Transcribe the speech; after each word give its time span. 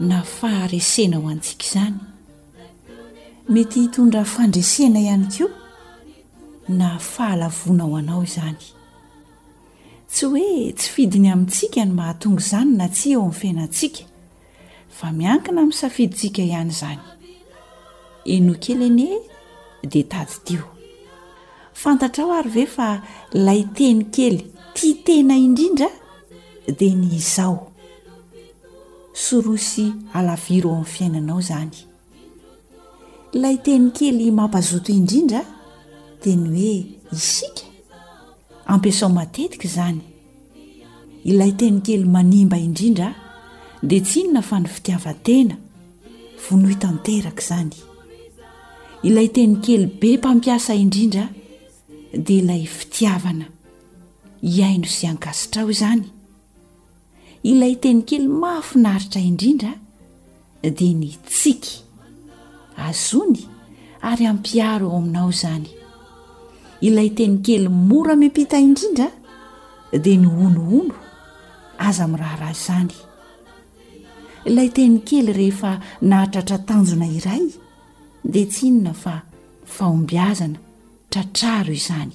na 0.00 0.22
faharesena 0.22 1.16
ho 1.20 1.28
antsika 1.28 1.64
izany 1.66 1.96
mety 3.48 3.80
hitondra 3.80 4.24
fandresena 4.24 5.00
ihany 5.00 5.26
ko 5.34 5.46
na 6.68 6.96
fahalavona 6.98 7.84
ho 7.84 7.96
anao 8.00 8.22
izany 8.24 8.56
tsy 10.08 10.24
hoe 10.26 10.72
tsy 10.72 10.88
fidiny 10.94 11.28
amintsika 11.32 11.84
ny 11.84 11.92
mahatonga 11.92 12.40
izany 12.44 12.72
na 12.80 12.88
tsy 12.94 13.08
eo 13.12 13.20
amin'ny 13.20 13.36
fiainantsika 13.40 14.02
fa 14.96 15.12
miankina 15.18 15.60
ami 15.68 15.74
safiditsika 15.80 16.42
ihany 16.48 16.72
izany 16.72 17.00
eno 18.34 18.52
kely 18.62 18.88
ne 18.96 19.08
dia 19.90 20.04
tadi 20.12 20.36
tio 20.46 20.64
fantatra 21.82 22.24
ao 22.24 22.32
ary 22.40 22.50
ve 22.56 22.64
fa 22.76 22.88
lay 23.46 23.62
tenykely 23.76 24.40
tia 24.74 24.96
tena 25.06 25.36
indrindra 25.46 25.92
dia 26.78 26.96
ny 26.96 27.12
izao 27.20 27.69
sorosy 29.12 29.92
alavia 30.14 30.62
ro 30.64 30.70
amn'ny 30.74 30.86
fiainanao 30.94 31.40
zany 31.48 31.70
ilay 33.34 33.56
teny 33.66 33.88
kely 33.98 34.28
mampazoto 34.36 34.92
indrindra 34.92 35.40
teny 36.22 36.44
hoe 36.58 36.74
isika 37.16 37.64
ampiasao 38.72 39.10
matetika 39.18 39.66
izany 39.68 40.00
ilay 41.32 41.52
teny 41.60 41.78
kely 41.86 42.04
manimba 42.16 42.58
indrindra 42.66 43.08
de 43.90 43.98
tsi 44.06 44.20
nona 44.26 44.42
fa 44.50 44.56
ny 44.62 44.68
fitiavatena 44.74 45.56
vonoi 46.44 46.76
tanteraka 46.82 47.42
izany 47.44 47.74
ilay 49.08 49.28
teny 49.36 49.54
kely 49.64 49.84
be 50.00 50.10
mpampiasa 50.18 50.72
indrindra 50.84 51.24
dea 52.26 52.40
ilay 52.42 52.62
fitiavana 52.78 53.46
hiaino 54.56 54.88
sy 54.96 55.04
ankasitrao 55.12 55.70
izany 55.76 56.06
ilay 57.48 57.74
teny 57.82 58.02
kely 58.08 58.26
mahafinaritra 58.42 59.20
indrindra 59.28 59.70
dia 60.78 60.92
ny 61.00 61.10
tsiky 61.34 61.74
azony 62.86 63.40
ary 64.10 64.24
ampiaro 64.32 64.86
eo 64.92 64.98
aminao 65.00 65.30
izany 65.34 65.68
ilay 66.88 67.08
teny 67.18 67.36
kely 67.46 67.66
mora 67.88 68.14
miapita 68.22 68.58
indrindra 68.66 69.06
dia 70.04 70.16
ny 70.22 70.28
onoono 70.46 70.96
aza 71.88 72.02
ami'raharazy 72.06 72.60
zany 72.66 72.96
ilay 74.48 74.68
teny 74.76 74.94
kely 75.08 75.30
rehefa 75.38 75.70
nahatratra 76.08 76.58
tanjona 76.68 77.06
iray 77.18 77.44
dia 78.32 78.46
tsy 78.52 78.62
inona 78.68 78.92
fa 79.02 79.14
fahombiazana 79.74 80.58
tratraro 81.12 81.72
izany 81.80 82.12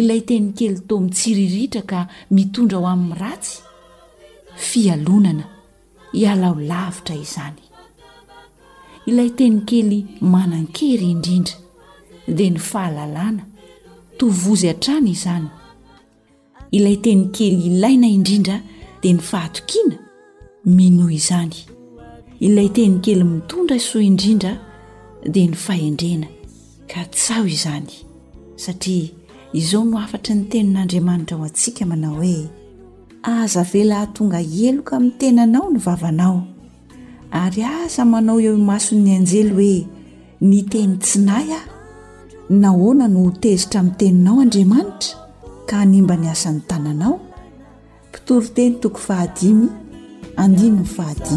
ilay 0.00 0.20
teny 0.30 0.46
kely 0.58 0.76
to 0.88 0.94
mitsiriritra 1.04 1.82
ka 1.90 1.98
mitondra 2.36 2.76
ho 2.82 2.86
amin'ny 2.94 3.16
ratsy 3.22 3.54
fialonana 4.56 5.44
hialaolavitra 6.18 7.16
izany 7.24 7.62
ilay 9.06 9.30
teny 9.38 9.58
kely 9.68 9.98
manan-kery 10.32 11.08
indrindra 11.14 11.56
dia 12.36 12.50
ny 12.54 12.58
fahalalàna 12.70 13.42
tovozy 14.18 14.68
a-trana 14.72 15.10
izany 15.16 15.48
ilay 16.76 16.96
teny 17.04 17.22
kely 17.36 17.58
ilaina 17.68 18.08
indrindra 18.16 18.56
dia 19.02 19.12
ny 19.16 19.20
fahatokiana 19.30 19.96
minoa 20.76 21.12
izany 21.18 21.56
ilay 22.46 22.68
teny 22.76 22.94
kely 23.04 23.24
mitondra 23.32 23.78
soa 23.88 24.02
indrindra 24.10 24.52
dia 25.32 25.46
ny 25.50 25.54
faendrena 25.64 26.28
ka 26.90 27.00
tsaho 27.14 27.46
izany 27.56 27.90
satria 28.62 29.08
izao 29.58 29.84
no 29.90 29.96
afatry 30.04 30.34
ny 30.38 30.44
tenin'andriamanitra 30.52 31.34
ao 31.36 31.44
antsika 31.48 31.82
manao 31.90 32.14
hoe 32.20 32.36
aza 33.40 33.62
velah 33.72 34.04
tonga 34.16 34.40
eloka 34.66 34.92
amin'ny 34.98 35.14
tenanao 35.20 35.66
ny 35.72 35.78
vavanao 35.86 36.36
ary 37.42 37.62
aza 37.82 38.02
manao 38.12 38.38
eo 38.46 38.54
imason'ny 38.62 39.08
anjely 39.18 39.44
hoe 39.56 39.76
ny 40.48 40.58
teny 40.72 40.94
tsinay 41.04 41.48
aho 41.58 41.68
nahoana 42.62 43.06
no 43.14 43.20
htezitra 43.34 43.78
amin'ny 43.80 43.96
teninao 44.00 44.36
andriamanitra 44.44 45.18
ka 45.68 45.74
hanimba 45.82 46.14
ny 46.20 46.26
asan'ny 46.34 46.60
tananao 46.70 47.14
pitoroteny 48.12 48.72
toko 48.82 48.98
fahadimy 49.06 49.68
andinonyfaha 50.42 51.32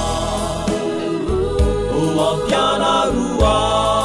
oapianarua 2.16 3.99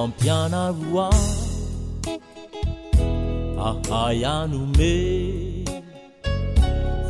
ampianarua 0.00 1.06
ahaianume 3.70 4.96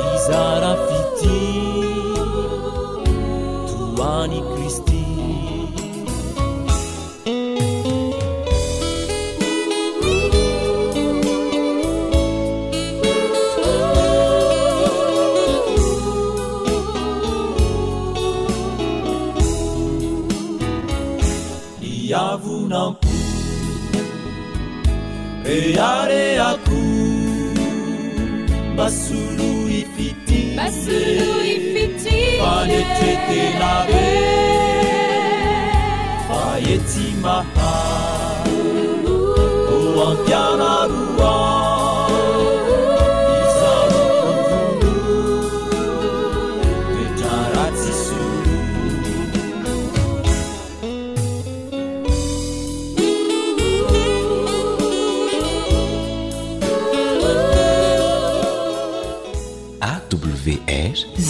dizarafiti 0.00 1.36
tuani 3.70 4.40
krisi 4.52 4.95
eyare 25.48 26.34
yaku 26.40 26.78
basurui 28.76 29.80
fiti 29.94 30.40
anetete 32.50 33.40
nabe 33.60 34.06
payetimaha 36.28 37.72
oanpianarua 39.74 41.32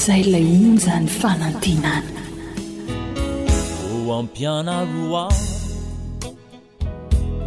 zay 0.06 0.23
la 0.32 0.38
iny 0.55 0.73
zany 0.85 1.08
fanantinana 1.20 2.23
o 3.94 3.97
ampianaroa 4.19 5.25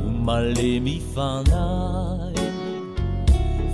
o 0.04 0.08
malemifanay 0.26 2.38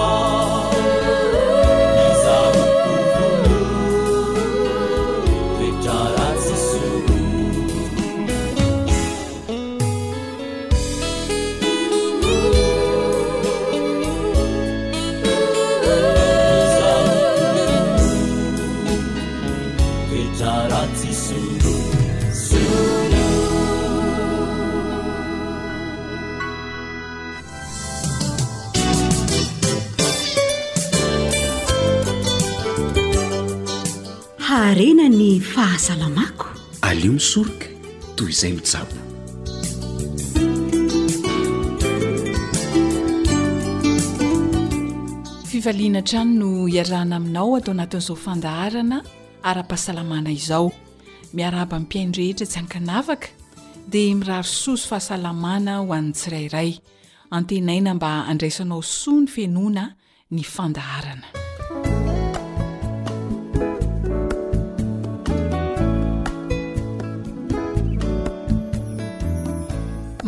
soroka 37.21 37.67
toyizay 38.17 38.53
mia 38.53 38.87
fivaliana 45.51 46.01
htrany 46.01 46.39
no 46.41 46.67
hiarahna 46.67 47.17
aminao 47.17 47.57
atao 47.57 47.75
anatin'izao 47.75 48.17
fandaharana 48.17 49.03
ara-pahasalamana 49.43 50.31
izao 50.31 50.71
miaraba 51.33 51.79
npiaindro 51.81 52.23
hetra 52.25 52.47
tsyankanavaka 52.47 53.27
dia 53.93 54.17
miraro 54.17 54.43
soso 54.43 54.89
fahasalamana 54.89 55.79
ho 55.81 55.93
an'n 55.95 56.13
tsirairay 56.13 56.71
antenaina 57.31 57.95
mba 57.95 58.11
andraisanao 58.33 58.83
soa 58.83 59.21
ny 59.23 59.29
fenoana 59.35 59.85
ny 60.31 60.43
fandaharana 60.55 61.40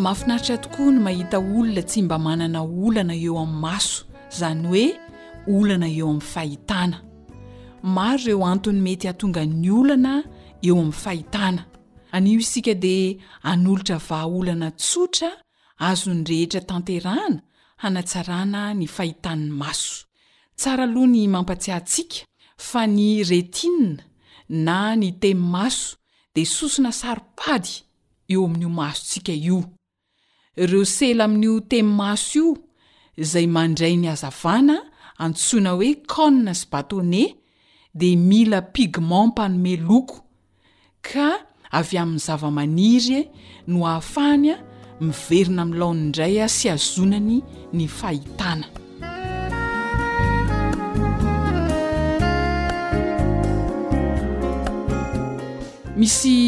mahafinaritra 0.03 0.57
tokoa 0.59 0.93
ny 0.93 0.99
mahita 0.99 1.37
olona 1.39 1.83
tsy 1.83 2.01
mba 2.03 2.17
manana 2.27 2.59
olana 2.85 3.15
eo 3.25 3.37
ami'ny 3.45 3.61
maso 3.65 3.99
izany 4.33 4.63
hoe 4.69 4.87
olana 5.57 5.87
eo 5.99 6.09
ami'y 6.15 6.21
fahitana 6.35 6.99
maro 7.97 8.23
ireo 8.25 8.45
antony 8.53 8.81
mety 8.87 9.07
hahatonga 9.07 9.43
ny 9.63 9.69
olana 9.81 10.13
eo 10.67 10.75
ami' 10.83 10.93
fahitana 11.05 11.63
anio 12.17 12.39
isika 12.45 12.75
dia 12.75 13.17
anolotra 13.51 13.97
vaa 14.09 14.25
olana 14.39 14.69
tsotra 14.83 15.29
azonyrehetra 15.89 16.61
tanterahana 16.71 17.39
hanatsarana 17.83 18.61
ny 18.81 18.87
fahitany 18.97 19.45
maso 19.61 19.95
tsara 20.59 20.85
aloha 20.89 21.07
ny 21.15 21.21
mampatsehantsika 21.35 22.17
fa 22.69 22.81
ny 22.97 23.07
retinna 23.31 24.03
na 24.67 24.79
ny 25.01 25.09
temy 25.23 25.41
maso 25.55 25.87
dia 26.35 26.47
sosona 26.57 26.91
saropady 27.01 27.71
eo 28.33 28.41
amin'io 28.47 28.69
masontsika 28.81 29.33
io 29.49 29.59
ireo 30.57 30.83
sela 30.85 31.25
amin'io 31.25 31.61
temy 31.71 31.89
maso 31.99 32.39
io 32.39 32.51
izay 33.23 33.47
mandray 33.55 33.95
ny 34.01 34.09
hazavana 34.13 34.77
antsoina 35.25 35.71
hoe 35.75 35.91
conna 36.13 36.53
s 36.53 36.63
batone 36.73 37.25
dia 37.95 38.17
mila 38.19 38.61
pigment 38.61 39.33
mpanome 39.33 39.75
loko 39.89 40.17
ka 41.09 41.29
avy 41.79 41.97
amin'ny 42.03 42.21
zava-maniry 42.27 43.19
e 43.19 43.29
no 43.67 43.87
ahafahany 43.87 44.49
a 44.53 44.59
miverina 45.01 45.65
milaony 45.71 46.03
indray 46.05 46.37
a 46.45 46.49
sy 46.57 46.69
azonany 46.75 47.39
ny 47.73 47.89
fahitana 47.89 48.69
misy 55.97 56.39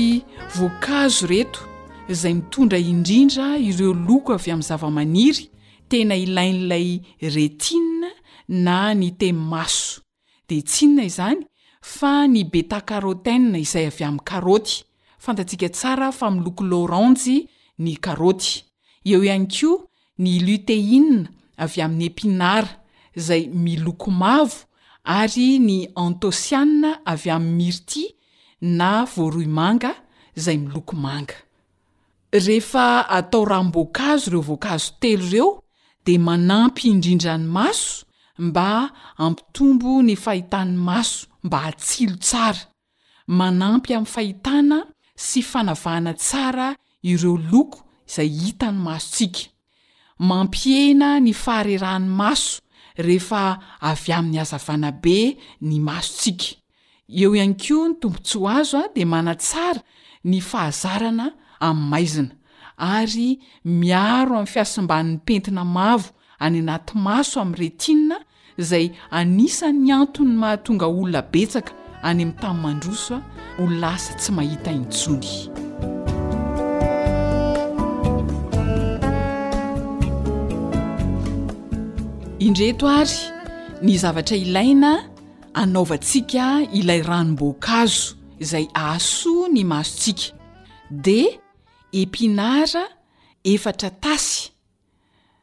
voankazo 0.59 1.26
reto 1.26 1.73
zay 2.12 2.34
mitondra 2.34 2.76
indrindra 2.78 3.56
ireo 3.58 3.94
loko 3.94 4.34
avy 4.34 4.50
amin'ny 4.52 4.62
zavamaniry 4.66 5.49
tena 5.88 6.14
ilain'ilay 6.14 7.00
retine 7.32 8.11
na 8.49 8.92
ny 8.94 9.11
temmaso 9.16 10.02
de 10.49 10.61
tsinona 10.61 11.06
izany 11.08 11.40
fa 11.80 12.26
ny 12.28 12.42
beta 12.44 12.82
karotan 12.84 13.54
izay 13.56 13.87
avy 13.88 14.04
amin'ni 14.04 14.25
karoty 14.28 14.84
fantatsika 15.18 15.68
tsara 15.73 16.11
fa 16.12 16.28
miloko 16.30 16.64
loranje 16.64 17.38
ny 17.78 17.96
karoty 18.04 18.64
eo 19.04 19.25
ihany 19.25 19.49
koa 19.49 19.80
ny 20.18 20.38
luteina 20.44 21.25
avy 21.56 21.80
amin'ny 21.87 22.08
epinara 22.11 22.82
izay 23.16 23.49
miloko 23.49 24.11
mavo 24.11 24.68
ary 25.04 25.56
ny 25.58 25.87
antosiaa 25.96 26.92
avy 27.12 27.30
amin'ny 27.30 27.56
mirti 27.62 28.04
na 28.61 28.92
voaroy 29.14 29.46
manga 29.49 29.96
zay 30.37 30.56
miloko 30.58 30.94
manga 31.00 31.40
rehefa 32.35 33.07
atao 33.09 33.45
ranm-boakazo 33.50 34.26
ireo 34.29 34.41
voankazo 34.47 34.93
telo 35.00 35.25
ireo 35.29 35.62
dia 36.05 36.19
manampy 36.19 36.88
indrindra 36.91 37.38
ny 37.38 37.45
maso 37.57 38.05
mba 38.38 38.67
hampitombo 39.19 40.03
ny 40.03 40.14
fahitany 40.25 40.73
maso 40.88 41.26
mba 41.47 41.59
atsilo 41.69 42.17
tsara 42.17 42.61
manampy 43.29 43.95
amin'ny 43.95 44.12
fahitana 44.14 44.79
sy 45.17 45.43
fanavahana 45.50 46.12
tsara 46.14 46.69
ireo 47.03 47.37
loko 47.53 47.79
izay 48.09 48.31
hita 48.43 48.67
ny 48.73 48.79
masontsika 48.87 49.43
mampihena 50.19 51.21
ny 51.23 51.33
faharerahan'ny 51.45 52.11
maso 52.21 52.61
rehefa 52.99 53.43
avy 53.91 54.11
amin'ny 54.19 54.38
hazavanabe 54.43 55.19
ny 55.69 55.76
masontsika 55.88 56.47
eo 57.21 57.31
iany 57.38 57.55
koa 57.62 57.87
ny 57.88 57.95
tombontsyho 58.03 58.47
azo 58.59 58.76
a 58.85 58.91
dia 58.95 59.07
manatsara 59.14 59.81
ny 60.31 60.38
fahazarana 60.50 61.26
ami'nymaizina 61.71 62.33
ary 62.76 63.30
miaro 63.64 64.35
amin'ny 64.38 64.50
fiasomban'ny 64.52 65.14
pentina 65.26 65.64
mavo 65.76 66.09
any 66.47 66.59
anaty 66.62 66.94
maso 67.06 67.37
ami'ny 67.42 67.59
retinna 67.62 68.16
izay 68.61 68.87
anisany 69.18 69.92
antony 70.00 70.35
mahatonga 70.42 70.87
olona 70.99 71.23
betsaka 71.35 71.73
any 72.09 72.23
amin'ny 72.25 72.33
tamn 72.42 72.61
mandrosoa 72.64 73.18
ho 73.59 73.64
lasa 73.83 74.12
tsy 74.21 74.30
mahita 74.38 74.71
intsony 74.80 75.35
indreto 82.47 82.85
ary 83.00 83.18
ny 83.85 83.92
zavatra 84.02 84.37
ilaina 84.47 84.90
anaovantsika 85.62 86.44
ilay 86.78 87.00
ranomboankazo 87.09 88.04
izay 88.42 88.66
aso 88.92 89.35
ny 89.54 89.62
masotsika 89.73 90.25
de 91.04 91.21
epinara 91.95 92.83
efatra 93.45 93.91
tasy 94.03 94.51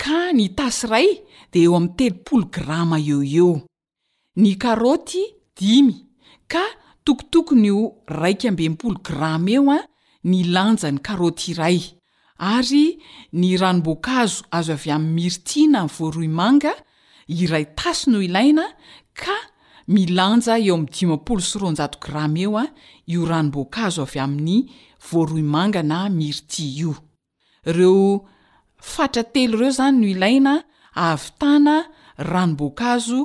ka 0.01 0.31
ny 0.36 0.50
tasy 0.58 0.84
iray 0.88 1.08
de 1.53 1.60
eo 1.63 1.75
amin'ny 1.77 1.96
telopolo 1.98 2.46
grama 2.51 2.98
eo 3.00 3.20
eo 3.24 3.53
ny 4.41 4.51
karoty 4.62 5.22
dimy 5.58 5.96
ka 6.51 6.63
tokotokony 7.05 7.65
io 7.72 7.81
raika 8.20 8.50
ambempolo 8.51 8.98
grama 9.08 9.50
eo 9.55 9.70
a 9.72 9.79
ny 10.29 10.39
lanja 10.53 10.91
ny 10.91 11.00
karoty 11.00 11.51
iray 11.55 11.77
ary 12.38 13.00
ny 13.39 13.55
ranomboakazo 13.58 14.43
azo 14.51 14.74
avy 14.75 14.91
amin'ny 14.91 15.15
miritiana 15.24 15.79
amin 15.86 15.93
voaroy 15.96 16.27
manga 16.39 16.74
iray 17.27 17.65
tasy 17.79 18.10
no 18.12 18.20
ilaina 18.27 18.65
ka 19.22 19.38
milanja 19.88 20.60
eo 20.60 20.74
am'ny 20.75 20.89
dimapolo 20.96 21.39
sronjao 21.41 21.96
grama 22.03 22.39
eo 22.39 22.58
a 22.58 22.65
io 23.08 23.22
ranomboakazo 23.29 24.01
avy 24.03 24.20
amin'ny 24.20 24.58
voroymangana 25.08 26.00
mirti 26.17 26.86
o 26.86 26.93
reo 27.75 27.96
fatratelo 28.91 29.58
reo 29.62 29.72
zany 29.77 29.96
no 30.01 30.08
ilaina 30.13 30.53
avtana 31.12 31.75
ranobokazo 32.29 33.20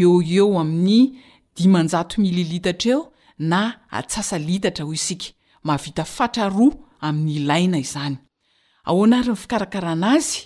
eo 0.00 0.14
eo 0.36 0.48
amin'ny 0.58 1.18
ij 1.60 1.66
miilitatra 2.22 2.90
eo 2.96 3.02
na 3.50 3.60
aasiatra 3.96 4.82
o 4.84 4.92
isikaaiin 4.98 7.74
izay'ny 7.84 8.16
fikarakaranaazy 9.42 10.36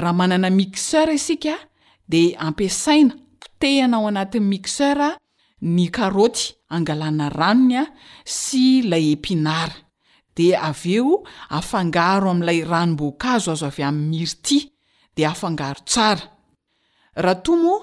raha 0.00 0.12
manana 0.18 0.48
mixer 0.58 1.08
isika 1.18 1.54
de 2.12 2.22
ampisaina 2.46 3.14
tehana 3.60 3.96
ao 3.98 4.06
anat'nyier 4.10 4.98
ny 5.76 5.84
aoty 6.04 6.42
angana 6.74 7.24
ranonya 7.38 7.82
sy 8.38 8.62
lay 8.90 9.06
epinaa 9.16 9.68
de 10.34 10.48
av 10.56 10.80
eo 10.86 11.14
afangaro 11.52 12.30
amin'ilay 12.30 12.60
ranombokazo 12.64 13.52
azo 13.56 13.66
avy 13.66 13.82
amin'ny 13.82 14.18
miryty 14.20 14.60
de 15.16 15.26
afangaro 15.26 15.82
tsara 15.84 16.22
raha 17.16 17.42
to 17.44 17.56
moa 17.56 17.80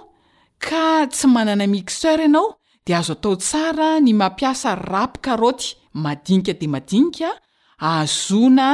ka 0.64 1.06
tsy 1.12 1.28
manana 1.28 1.68
mixeur 1.68 2.20
ianao 2.24 2.56
dea 2.86 2.98
azo 3.00 3.14
atao 3.14 3.36
tsara 3.36 4.00
ny 4.02 4.14
mampiasa 4.14 4.76
rapo 4.76 5.20
karaoty 5.26 5.76
madinika 5.94 6.54
de 6.60 6.68
madinika 6.68 7.30
ahazona 7.80 8.68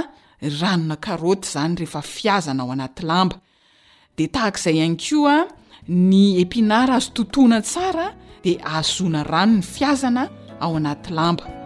ranona 0.62 0.96
karoty 1.06 1.48
zany 1.53 1.75
rehefa 1.80 2.01
fiazana 2.01 2.63
ao 2.63 2.72
anaty 2.72 3.03
lamba 3.10 3.36
de 4.18 4.27
tahak'izay 4.34 4.75
ihany 4.77 4.98
ko 5.03 5.25
a 5.27 5.38
ny 5.88 6.24
epinara 6.44 6.94
azo 7.00 7.10
tontoana 7.15 7.60
tsara 7.62 8.08
de 8.44 8.51
ahazona 8.62 9.24
rano 9.24 9.56
ny 9.58 9.62
fiazana 9.62 10.24
ao 10.62 10.75
anaty 10.77 11.10
lamba 11.20 11.62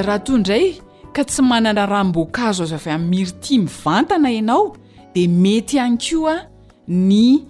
raha 0.00 0.18
tondray 0.26 0.66
ka 1.14 1.22
tsy 1.28 1.40
manana 1.50 1.82
rahamboakazo 1.92 2.62
azy 2.66 2.74
avy 2.78 2.90
a'ny 2.94 3.04
miry 3.12 3.32
ti 3.44 3.54
mivantana 3.62 4.28
ianao 4.36 4.64
de 5.14 5.22
mety 5.42 5.76
hany 5.82 5.98
ko 6.00 6.24
a 6.32 6.36
ny 6.88 7.44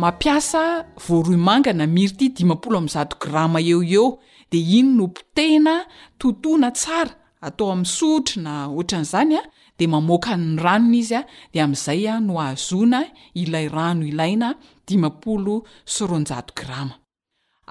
mampiasa 0.00 0.86
voaroy 1.08 1.36
mangana 1.48 1.84
miryty 1.96 2.26
dimapolo 2.36 2.76
amnjato 2.80 3.16
grama 3.22 3.58
eo 3.70 3.80
eo 3.82 4.06
de 4.50 4.58
iny 4.78 4.88
no 4.98 5.04
potena 5.16 5.74
totoana 6.20 6.68
tsara 6.78 7.10
atao 7.46 7.68
ami'ny 7.74 7.86
sotra 7.96 8.38
na 8.46 8.52
otran'izany 8.78 9.34
a 9.34 9.42
de 9.78 9.84
mamoaka 9.92 10.32
ny 10.40 10.46
ranona 10.64 10.96
izy 11.00 11.14
a 11.18 11.22
de 11.52 11.58
amin'izay 11.64 12.02
a 12.12 12.20
no 12.26 12.34
azona 12.48 13.00
ilay 13.40 13.66
rano 13.74 14.04
ilaina 14.12 14.48
dimapolo 14.86 15.54
soronjato 15.94 16.52
grama 16.60 16.94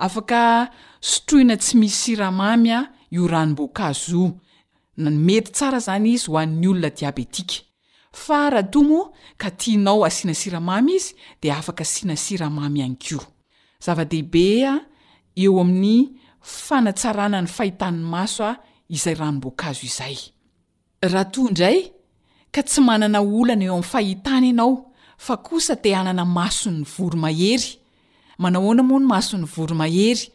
afaka 0.06 0.42
sotroina 1.10 1.56
tsy 1.62 1.74
misy 1.80 1.96
siramamy 2.00 2.72
a 2.74 2.92
ioranomboakazo 3.12 4.32
na 4.98 5.10
ny 5.12 5.18
mety 5.20 5.52
tsara 5.52 5.80
zany 5.80 6.08
izy 6.16 6.32
ho 6.32 6.38
an'ny 6.40 6.68
olona 6.72 6.90
diabetika 6.98 7.58
fa 8.24 8.50
rahatoa 8.50 8.84
mo 8.90 9.00
ka 9.42 9.50
tianao 9.60 10.02
asianasiramamy 10.08 10.94
izy 11.00 11.12
de 11.42 11.48
afaka 11.52 11.84
siana 11.92 12.16
siramamy 12.26 12.80
hany 12.86 12.96
ko 13.04 13.20
zava-dehibea 13.84 14.72
eo 15.44 15.60
amin'ny 15.64 16.00
fanatsarana 16.66 17.40
ny 17.44 17.48
fahitanny 17.56 18.02
maso 18.14 18.42
a 18.50 18.58
izay 18.96 19.14
ranomboakazo 19.20 19.84
izay 19.90 20.16
rahato 21.12 21.40
indray 21.50 21.80
ka 22.54 22.62
tsy 22.64 22.80
manana 22.90 23.20
olana 23.40 23.64
eo 23.68 23.74
ami'ny 23.76 23.84
fahitana 23.94 24.46
ianao 24.52 24.72
fa 25.26 25.36
kosa 25.48 25.76
te 25.84 25.90
anana 26.02 26.24
masony 26.38 26.84
vory 26.94 27.18
mahery 27.24 27.68
mana 28.42 28.58
hoana 28.64 28.84
moa 28.88 29.00
no 29.00 29.08
maso 29.14 29.36
ny 29.38 29.46
voro 29.56 29.76
mahery 29.82 30.26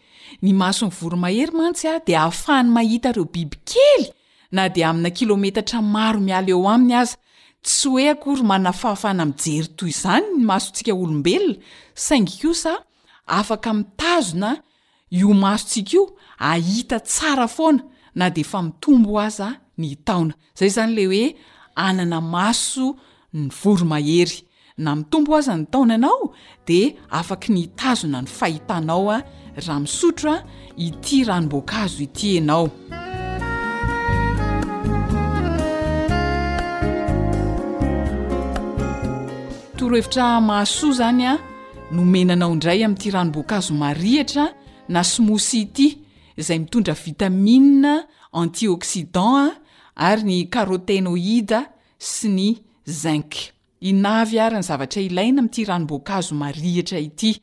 ny 0.42 0.52
maso 0.52 0.86
ny 0.88 0.92
voromahery 0.94 1.52
mantsya 1.54 2.00
de 2.06 2.16
ahafahany 2.16 2.68
mahita 2.70 3.12
reo 3.14 3.24
bibikely 3.24 4.10
na 4.52 4.68
de 4.68 4.84
amina 4.84 5.10
kilometatra 5.10 5.80
maro 5.82 6.20
miala 6.20 6.50
eo 6.50 6.66
aminy 6.68 6.94
aza 7.00 7.16
tsy 7.64 7.88
oe 7.94 8.04
akory 8.12 8.42
mana 8.50 8.72
fahafahna 8.72 9.24
mijery 9.30 9.68
toyzany 9.78 10.26
ny 10.36 10.44
maso 10.50 10.68
tsika 10.74 10.92
olombelona 10.94 11.56
saingyko 11.94 12.50
aza 13.26 13.58
taoa 19.96 20.32
zay 20.58 20.68
zany 20.76 20.92
leoe 20.96 21.36
anana 21.74 22.20
maso 22.20 22.84
ny 23.32 23.48
voromahery 23.52 24.38
na 24.78 24.94
mitomboaza 24.96 25.56
ny 25.56 25.64
taona 25.72 25.94
anao 25.94 26.32
de 26.66 26.96
afak 27.10 27.48
ny 27.48 27.66
tazona 27.80 28.20
ny 28.22 28.28
fahitanao 28.28 29.10
a 29.10 29.18
raha 29.56 29.80
misotro 29.80 30.30
a 30.32 30.44
ity 30.76 31.24
ranomboakazo 31.24 32.02
ity 32.02 32.38
anao 32.38 32.70
torohevitra 39.76 40.40
mahasoa 40.40 40.92
zany 40.98 41.26
a 41.26 41.38
nomenanao 41.92 42.52
indray 42.52 42.84
ami'ity 42.84 43.10
ranomboakazo 43.10 43.72
marihitra 43.82 44.52
na 44.88 45.00
smosy 45.04 45.60
ity 45.60 45.98
izay 46.36 46.58
mitondra 46.58 46.94
vitamin 46.94 47.84
anti 48.32 48.68
oxidan 48.68 49.48
a 49.48 49.56
ary 50.10 50.22
ny 50.22 50.44
karotenoida 50.52 51.66
sy 51.98 52.28
ny 52.28 52.48
zinc 52.84 53.32
inavy 53.80 54.38
ary 54.38 54.56
ny 54.56 54.62
zavatra 54.62 55.00
ilaina 55.02 55.40
ami'ty 55.42 55.64
ranomboakazo 55.64 56.34
marihitra 56.34 56.98
ity 57.00 57.40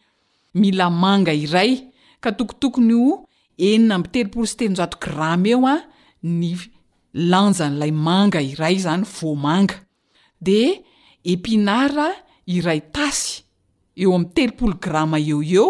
mila 0.54 0.92
manga 0.92 1.34
iray 1.34 1.93
ka 2.24 2.32
tokotokonyo 2.38 3.04
enina 3.68 3.94
ambitelopolo 3.98 4.46
stelinjato 4.52 4.98
grama 5.04 5.48
eo 5.54 5.62
a 5.68 5.74
ah, 5.76 5.82
ny 6.40 6.52
lanja 7.32 7.66
n'lay 7.70 7.92
manga 8.08 8.40
iray 8.52 8.76
zany 8.86 9.04
voamanga 9.16 9.78
de 10.48 10.60
epinara 11.32 12.08
iray 12.56 12.82
tasy 12.96 13.34
eo 14.02 14.12
am'y 14.18 14.30
telopolo 14.36 14.76
grama 14.86 15.18
eo 15.32 15.40
eo 15.58 15.68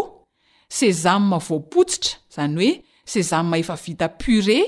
sezamma 0.77 1.37
voapotsitra 1.47 2.13
zany 2.35 2.53
oe 2.63 2.71
sezamma 3.11 3.55
efa 3.61 3.75
vita 3.83 4.07
pure 4.21 4.59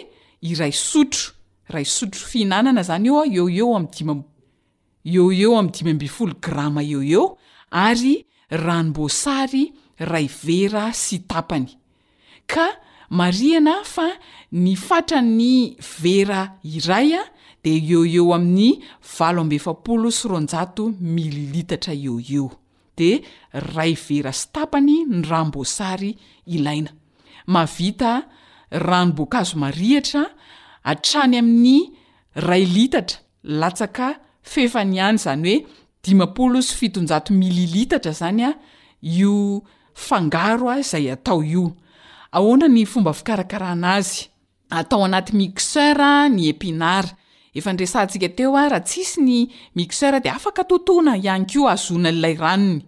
iray 0.52 0.74
sotro 0.90 1.24
ray 1.74 1.86
sotro 1.96 2.22
fihinanana 2.32 2.82
zany 2.90 3.08
eoa 3.12 3.24
eo 3.38 3.46
eoeo 3.50 3.78
ah, 3.78 4.24
eo 5.44 5.52
amydimfolo 5.62 6.34
gram 6.46 6.76
eo 6.80 7.02
eo 7.16 7.26
ary 7.88 8.14
ranomboasary 8.62 9.64
ray 10.00 10.28
vera 10.28 10.92
si 10.94 11.20
tapany 11.26 11.70
ka 12.48 12.68
marihana 13.12 13.82
fa 13.86 14.08
ny 14.52 14.76
fatra 14.76 15.22
'ny 15.22 15.78
vera 16.02 16.42
iray 16.64 17.10
a 17.16 17.22
de 17.64 17.72
e 17.78 17.82
eo 18.18 18.34
amin'ny 18.36 18.70
valo 19.18 19.42
ambefapolo 19.46 20.08
sy 20.18 20.26
ronjato 20.32 20.84
mililitatra 21.14 21.94
eeo 21.94 22.18
eo 22.36 22.48
de 22.98 23.10
ray 23.76 23.94
vera 23.96 24.32
si 24.32 24.46
tapany 24.56 24.96
ny 25.10 25.22
ramboasary 25.30 26.12
ilaina 26.56 26.92
mavita 27.54 28.12
ranboakazo 28.72 29.56
marihatra 29.64 30.22
atrany 30.92 31.36
amin'ny 31.42 31.80
ray 32.48 32.66
litatra 32.66 33.18
latsaka 33.60 34.08
fefany 34.52 34.98
hany 35.04 35.18
zany 35.24 35.46
oe 35.56 35.64
dimapolo 36.04 36.58
sy 36.68 36.74
fitonjato 36.80 37.30
mililitatra 37.42 38.12
zany 38.20 38.44
a 38.44 38.52
io 39.02 39.36
fangaro 39.96 40.70
a 40.70 40.80
izay 40.80 41.12
atao 41.12 41.44
io 41.44 41.72
ahoana 42.32 42.68
ny 42.68 42.86
fomba 42.86 43.14
fikarakaranazy 43.14 44.28
atao 44.70 45.06
anaty 45.06 45.34
mixeura 45.36 46.30
ny 46.30 46.50
epinara 46.52 47.16
efanresantsika 47.56 48.30
teo 48.36 48.56
a 48.56 48.68
rahatsisy 48.70 49.22
ny 49.22 49.40
mixeur 49.76 50.20
de 50.22 50.30
afaka 50.30 50.64
tontoana 50.68 51.16
ihany 51.18 51.48
ko 51.48 51.68
azona 51.72 52.12
lilay 52.12 52.36
ranony 52.36 52.84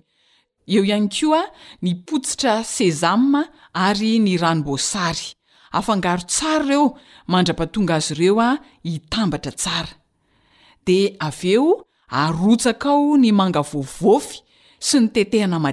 eo 0.68 0.84
ihany 0.84 1.08
ko 1.08 1.34
a 1.40 1.46
nipotsitra 1.82 2.62
sezamm 2.64 3.40
ary 3.74 4.20
ny 4.20 4.38
ranomboasary 4.38 5.32
afangaro 5.72 6.28
tsara 6.28 6.66
ireo 6.66 6.96
mandrapahatonga 7.28 7.96
azy 7.96 8.12
ireo 8.14 8.40
a 8.40 8.52
itambatra 8.84 9.52
tsara 9.52 9.96
de 10.86 11.16
aveo 11.20 11.88
arotsakao 12.12 13.16
ny 13.18 13.32
manga 13.32 13.64
vovofy 13.64 14.44
sy 14.80 15.00
ny 15.00 15.08
tetehanaa 15.16 15.64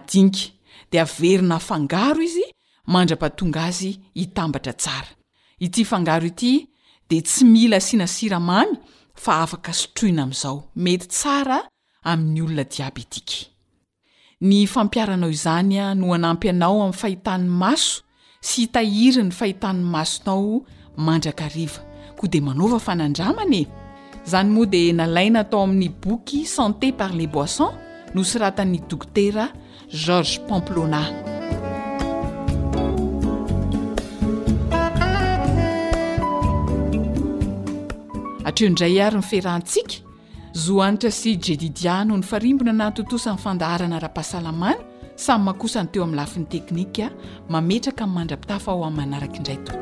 eaverina 0.96 1.58
fangaro 1.58 2.22
izy 2.22 2.44
mandrapatonga 2.86 3.62
azy 3.70 3.90
itambatra 4.22 4.72
tsara 4.78 5.10
ity 5.64 5.84
fangaroity 5.84 6.52
de 7.08 7.18
tsy 7.26 7.44
mila 7.52 7.78
sianasiramamy 7.86 8.74
fa 9.22 9.32
afaka 9.44 9.72
sotroina 9.78 10.22
ami'zao 10.26 10.56
meyta 10.74 11.62
ain'nyolona 12.10 12.64
iabetk 12.78 13.28
ny 14.48 14.54
fampiaranao 14.72 15.30
izanya 15.36 15.84
no 15.98 16.06
anampy 16.16 16.48
anao 16.54 16.78
ami'ny 16.84 16.94
fahitany 17.00 17.44
maso 17.62 17.94
sy 18.48 18.56
itahiri 18.66 19.22
ny 19.28 19.32
fahitan 19.38 19.78
masonao 19.92 20.54
manrakaiv 21.06 21.72
de 22.32 22.38
manova 22.46 22.78
fanandramanae 22.86 23.64
zanymoa 24.30 24.66
de 24.72 24.80
nalaina 24.98 25.38
atao 25.44 25.62
amin'ny 25.66 25.90
boky 26.02 26.40
santé 26.54 26.88
par 26.98 27.12
le 27.18 27.26
boisson 27.34 27.72
no 28.14 28.20
siratan'ny 28.30 28.80
dktera 28.90 29.46
george 29.96 30.40
pamplona 30.48 30.98
atreo 38.44 38.68
indray 38.68 38.98
ary 39.00 39.14
ny 39.16 39.22
ferantsika 39.22 40.02
zo 40.52 40.80
anitra 40.82 41.10
sy 41.14 41.36
jedidiano 41.38 42.16
ny 42.18 42.26
farimbona 42.26 42.72
natontosany 42.74 43.38
fandaharana 43.38 44.00
raha-pahasalamana 44.02 44.82
samy 45.14 45.44
mahakosany 45.44 45.88
teo 45.94 46.02
amin'ny 46.02 46.18
lafin'ny 46.20 46.48
teknikaa 46.56 47.12
mametraka 47.48 48.02
min'ny 48.06 48.16
mandrapitafa 48.18 48.72
ao 48.72 48.82
amin'ny 48.84 49.00
manaraka 49.12 49.36
indray 49.36 49.56
to 49.62 49.72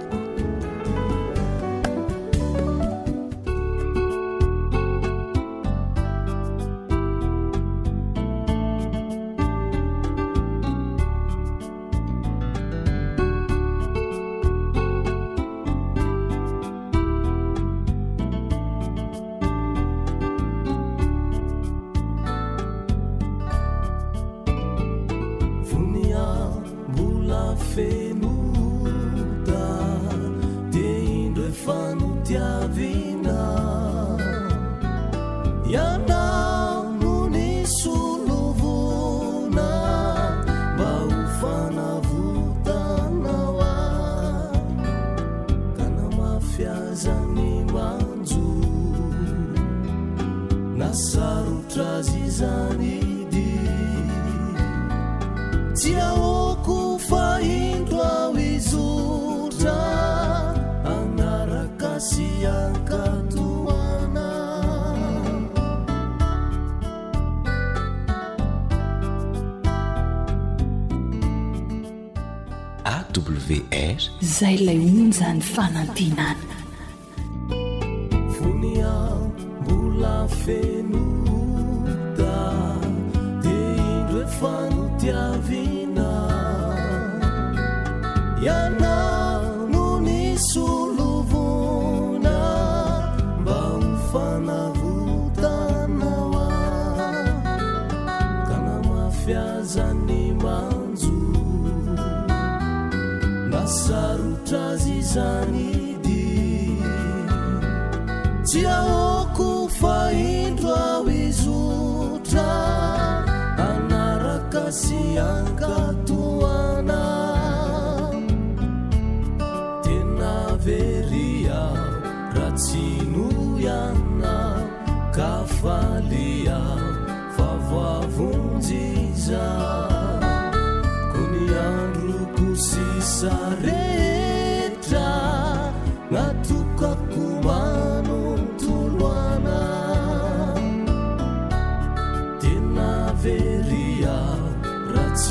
zay 74.42 74.56
lay 74.58 74.76
ono 74.90 75.06
zany 75.12 75.38
fanantenana 75.54 76.51
ج 105.12 105.51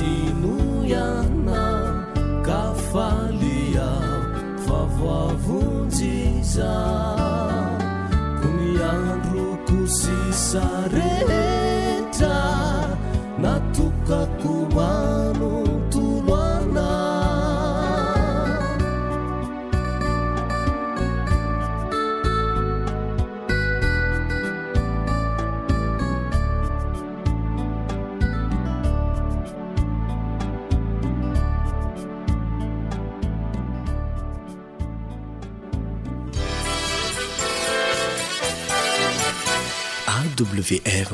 inuyana 0.02 1.64
kafalia 2.46 3.90
favoavunziza 4.66 6.91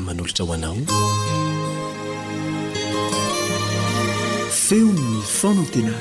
manolotra 0.04 0.44
hoanao 0.44 0.76
feony 4.50 5.06
fonatena 5.38 5.94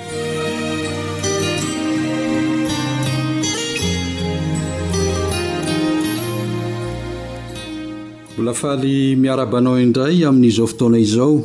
olafaly 8.41 8.91
miarabanao 9.23 9.79
indray 9.85 10.19
amin'n'izao 10.29 10.67
fotoana 10.71 10.99
izao 11.05 11.35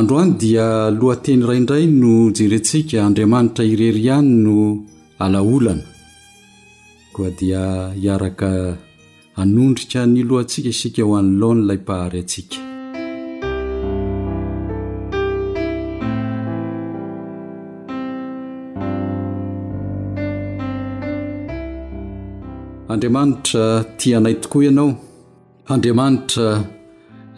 androany 0.00 0.32
dia 0.40 0.66
aloha 0.88 1.16
tenyraindray 1.24 1.86
no 1.86 2.14
jerentsika 2.32 3.04
andriamanitra 3.06 3.64
irery 3.74 4.02
ihany 4.08 4.30
no 4.44 4.56
alaolana 5.24 5.84
koa 7.12 7.30
dia 7.40 7.62
hiaraka 7.94 8.48
anondrika 9.36 10.06
ny 10.06 10.22
lohatsika 10.22 10.68
isika 10.68 11.02
ho 11.02 11.16
anylah 11.18 11.54
ny 11.54 11.62
lay 11.68 11.78
pahary 11.78 12.20
atsika 12.22 12.56
andriamanitra 22.92 23.64
tianay 23.98 24.34
tokoa 24.42 24.64
ianao 24.64 24.90
andriamanitra 25.74 26.46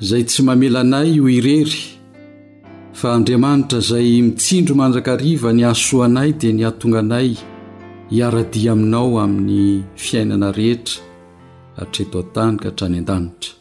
zay 0.09 0.25
tsy 0.29 0.43
mamelanay 0.43 1.19
ho 1.21 1.29
irery 1.29 1.81
fa 2.93 3.09
andriamanitra 3.17 3.81
zay 3.81 4.23
mitsindro 4.29 4.75
manrakariva 4.77 5.49
ny 5.53 5.63
hasoanay 5.69 6.31
dia 6.41 6.53
ny 6.53 6.63
atonganay 6.67 7.31
hiara-dia 8.13 8.73
aminao 8.73 9.17
amin'ny 9.25 9.61
fiainana 9.97 10.53
rehetra 10.59 11.06
atreto 11.83 12.19
an-tanika 12.21 12.69
hatrany 12.71 12.99
an-danitra 12.99 13.55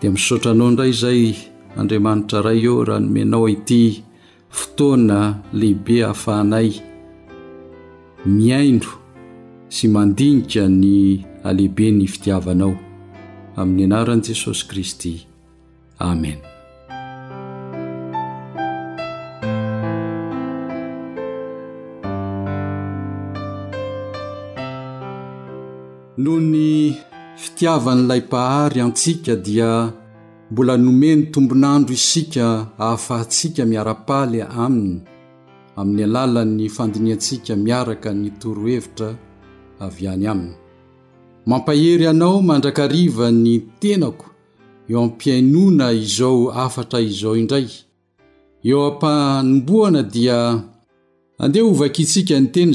dia 0.00 0.10
misaotranao 0.10 0.70
ndray 0.70 0.90
izay 0.90 1.34
andriamanitra 1.76 2.42
ray 2.42 2.60
eo 2.64 2.84
raha 2.84 3.00
nomenao 3.00 3.48
ity 3.48 4.02
fotoana 4.50 5.38
lehibe 5.52 6.02
hahafahanay 6.02 6.70
miaino 8.26 8.90
sy 9.68 9.88
mandinika 9.88 10.68
ny 10.68 11.24
alehibe 11.44 11.90
ny 11.96 12.06
fitiavanao 12.12 12.76
amin'ny 13.60 13.84
anaran'i 13.86 14.26
jesosy 14.28 14.62
kristy 14.70 15.12
amen 15.98 16.38
noho 26.22 26.36
ny 26.40 26.92
fitiavan'ilay 27.40 28.20
mpahary 28.24 28.80
antsika 28.84 29.34
dia 29.46 29.72
mbola 30.50 30.74
nomeny 30.76 31.22
tombonandro 31.32 31.94
isika 31.98 32.46
ahafahatsika 32.84 33.62
miarapaly 33.70 34.40
aminy 34.64 34.94
amin'ny 35.78 36.02
alalan'ny 36.06 36.66
fandini 36.76 37.10
antsika 37.14 37.52
miaraka 37.64 38.08
ny 38.14 38.28
torohevitra 38.40 39.08
avy 39.84 40.04
any 40.12 40.26
aminy 40.32 40.54
mampahery 41.48 42.04
ianao 42.06 42.38
mandrakarivany 42.48 43.54
tenako 43.80 44.26
eo 44.88 44.98
am-piainoana 45.04 45.86
izao 46.04 46.42
afatra 46.64 47.00
izao 47.10 47.36
indray 47.42 47.66
eo 48.68 48.80
ampanomboana 48.90 50.02
dia 50.14 50.36
andeha 51.42 51.66
ovak 51.66 51.96
itsika 51.98 52.36
ny 52.40 52.48
teny 52.52 52.72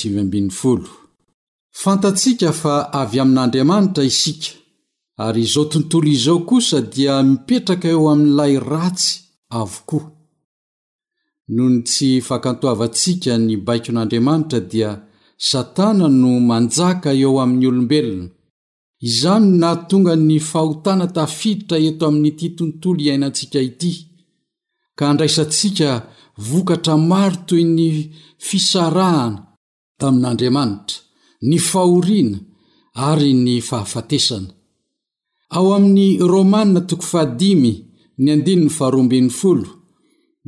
y5 0.00 0.80
fantantsika 1.82 2.52
fa 2.60 2.74
avy 3.02 3.18
amin'andriamanitra 3.20 4.04
isika 4.04 4.48
ary 5.24 5.40
izao 5.46 5.64
tontolo 5.72 6.08
izao 6.16 6.38
kosa 6.50 6.80
dia 6.80 7.22
mipetraka 7.22 7.88
eo 7.88 8.08
aminlay 8.12 8.52
ratsy 8.70 9.08
avokoa 9.60 10.04
nony 11.56 11.82
tsy 11.88 12.08
fakantoavantsika 12.28 13.32
ny 13.46 13.56
baiko 13.66 13.90
n'andriamanitra 13.92 14.60
dia 14.60 14.90
satana 15.48 16.08
no 16.08 16.30
manjaka 16.48 17.10
eo 17.22 17.40
amin'ny 17.44 17.66
olombelona 17.68 18.26
izany 19.04 19.46
nna 19.56 19.70
tonga 19.88 20.14
ny 20.28 20.36
fahotana 20.50 21.06
tafiditra 21.14 21.76
eto 21.90 22.04
amin''ity 22.10 22.46
tontolo 22.58 23.00
iainantsika 23.04 23.58
ity 23.70 23.92
ka 24.98 25.04
andraisantsika 25.12 25.90
vokatra 26.48 26.94
maro 27.10 27.36
toy 27.48 27.64
ny 27.76 27.84
fisarahana 28.46 29.40
tamin'andriamanitra 29.98 30.96
ny 31.48 31.56
fahoriana 31.70 32.38
ary 33.08 33.30
ny 33.44 33.52
fahafatesana 33.68 34.48
ao 35.56 35.68
amin'ny 35.76 36.06
romanna 36.32 36.80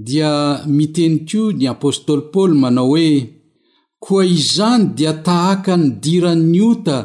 dia 0.09 0.33
miteni 0.77 1.19
ko 1.29 1.41
ny 1.59 1.65
apôstoly 1.77 2.23
paoly 2.33 2.55
manao 2.63 2.87
hoe 2.93 3.09
koa 4.05 4.23
izany 4.39 4.85
dia 4.99 5.13
tahaka 5.27 5.73
ny 5.83 5.87
diran'ny 6.03 6.61
ota 6.73 6.97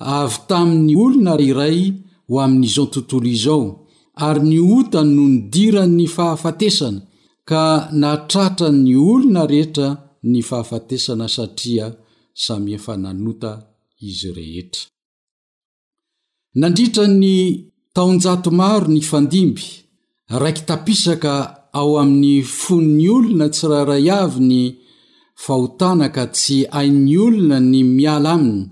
avy 0.00 0.36
tamin'ny 0.48 0.94
olona 1.04 1.34
ryiray 1.38 1.78
ho 2.28 2.34
amin'izao 2.44 2.86
tontolo 2.92 3.28
izao 3.36 3.62
ary 4.26 4.40
ny 4.50 4.58
otany 4.76 5.10
no 5.16 5.24
nydiran 5.32 5.90
ny 5.98 6.06
fahafatesana 6.16 7.00
ka 7.48 7.62
natratra 8.00 8.68
'ny 8.72 8.94
olona 9.12 9.42
rehetra 9.52 9.88
ny 10.30 10.38
fahafatesana 10.48 11.26
satria 11.36 11.86
samy 12.44 12.70
efa 12.78 12.94
nanota 13.04 13.52
izy 14.08 14.28
rehetra 14.38 14.82
nandritra 16.60 17.04
ny 17.22 17.34
taoja 17.94 18.32
maro 18.60 18.86
ny 18.94 19.00
fandimby 19.10 19.66
raiki 20.42 20.62
tapisaka 20.70 21.32
ao 21.80 21.90
amin'ny 22.02 22.34
fon'ny 22.62 23.04
olona 23.16 23.46
tsiraray 23.54 24.06
avy 24.22 24.38
ny 24.50 24.62
fahotana 25.44 26.06
ka 26.16 26.24
tsy 26.36 26.58
ain'ny 26.78 27.14
olona 27.26 27.58
ny 27.70 27.78
miala 27.98 28.30
aminy 28.36 28.64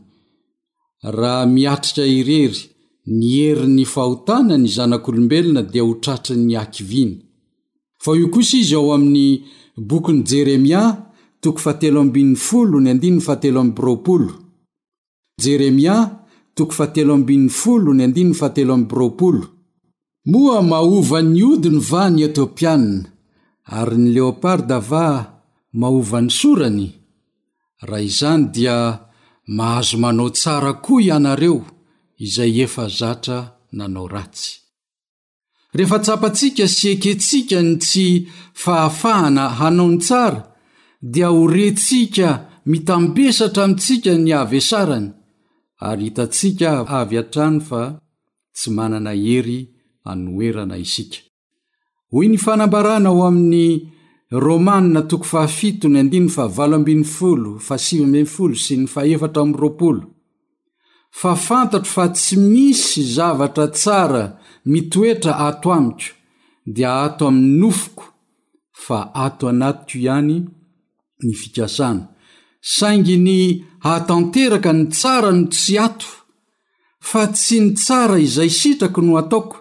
raha 1.02 1.46
miatritra 1.46 2.06
irery 2.06 2.70
ny 3.06 3.28
heriny 3.40 3.84
fahotanany 3.86 4.66
zanak'olombelona 4.68 5.62
dia 5.72 5.82
hotratryn'ny 5.86 6.56
akiviany 6.58 7.14
fa 8.02 8.16
i 8.18 8.26
kosa 8.28 8.56
izy 8.58 8.74
ao 8.76 8.90
amin'ny 8.96 9.46
bokony 9.78 10.24
jeremia 10.26 10.82
toko 11.40 11.58
fatelo'fol 11.62 12.68
nyteloolo 12.82 14.32
jeremia 15.38 15.96
toko 16.56 16.72
fatlobnyflo 16.74 17.90
n 17.94 18.00
erolo 18.02 19.44
moa 20.26 20.58
mahovany 20.62 21.42
odiny 21.46 21.78
va 21.90 22.10
ny 22.10 22.22
etiopiana 22.26 23.06
ary 23.78 23.96
ny 23.96 24.08
leoparda 24.18 24.80
va 24.82 25.04
mahovany 25.72 26.28
sorany 26.30 26.90
raha 27.86 28.02
izany 28.02 28.44
dia 28.52 29.07
mahazo 29.48 29.98
manao 29.98 30.30
tsara 30.30 30.72
koa 30.84 31.02
ianareo 31.02 31.60
izay 32.26 32.54
efa 32.66 32.84
zatra 33.00 33.38
nanao 33.76 34.08
ratsy 34.16 34.50
rehefa 35.76 35.98
tsapantsika 36.04 36.64
sy 36.76 36.86
eketsika 36.94 37.58
ny 37.68 37.72
tsy 37.84 38.06
fahafahana 38.62 39.44
hanaony 39.58 39.98
tsara 40.06 40.40
dia 41.12 41.28
ho 41.34 41.42
retsika 41.56 42.28
mitambesatra 42.70 43.62
amintsika 43.64 44.12
ny 44.24 44.30
avesarany 44.42 45.06
ary 45.88 46.02
hitantsika 46.08 46.68
avy 47.00 47.14
han-trano 47.20 47.60
fa 47.68 47.82
tsy 48.56 48.68
manana 48.76 49.12
hery 49.24 49.58
hanoerana 50.06 50.76
isika 50.84 51.20
hoy 52.12 52.26
ny 52.30 52.36
fanambarana 52.44 53.08
ho 53.14 53.20
amin'ny 53.30 53.68
romanyna 54.30 55.02
toko 55.08 55.24
fahafitovnn 55.24 56.28
fol 56.28 56.74
asfol 57.72 58.52
sy 58.64 58.74
ny 58.76 58.86
fahefatra 58.86 59.42
amroapolo 59.42 60.02
fa 61.20 61.32
fantatro 61.34 61.88
fa 61.88 62.10
tsy 62.12 62.36
misy 62.36 63.02
zavatra 63.16 63.66
tsara 63.72 64.36
mitoetra 64.68 65.32
ato 65.48 65.68
amiko 65.72 66.12
dia 66.66 66.90
ato 67.06 67.24
amin'ny 67.26 67.56
nofoko 67.60 68.04
fa 68.84 68.98
ato 69.26 69.48
anatiko 69.48 69.96
ihany 70.04 70.36
ny 71.24 71.32
fikasana 71.40 72.08
saingy 72.76 73.16
ny 73.26 73.40
hahtanteraka 73.84 74.72
ny 74.74 74.84
tsara 74.92 75.30
no 75.32 75.48
tsy 75.52 75.74
ato 75.88 76.06
fa 77.08 77.22
tsy 77.32 77.56
ny 77.64 77.70
tsara 77.80 78.18
izay 78.26 78.50
sitrako 78.60 79.00
no 79.04 79.12
ataoko 79.22 79.56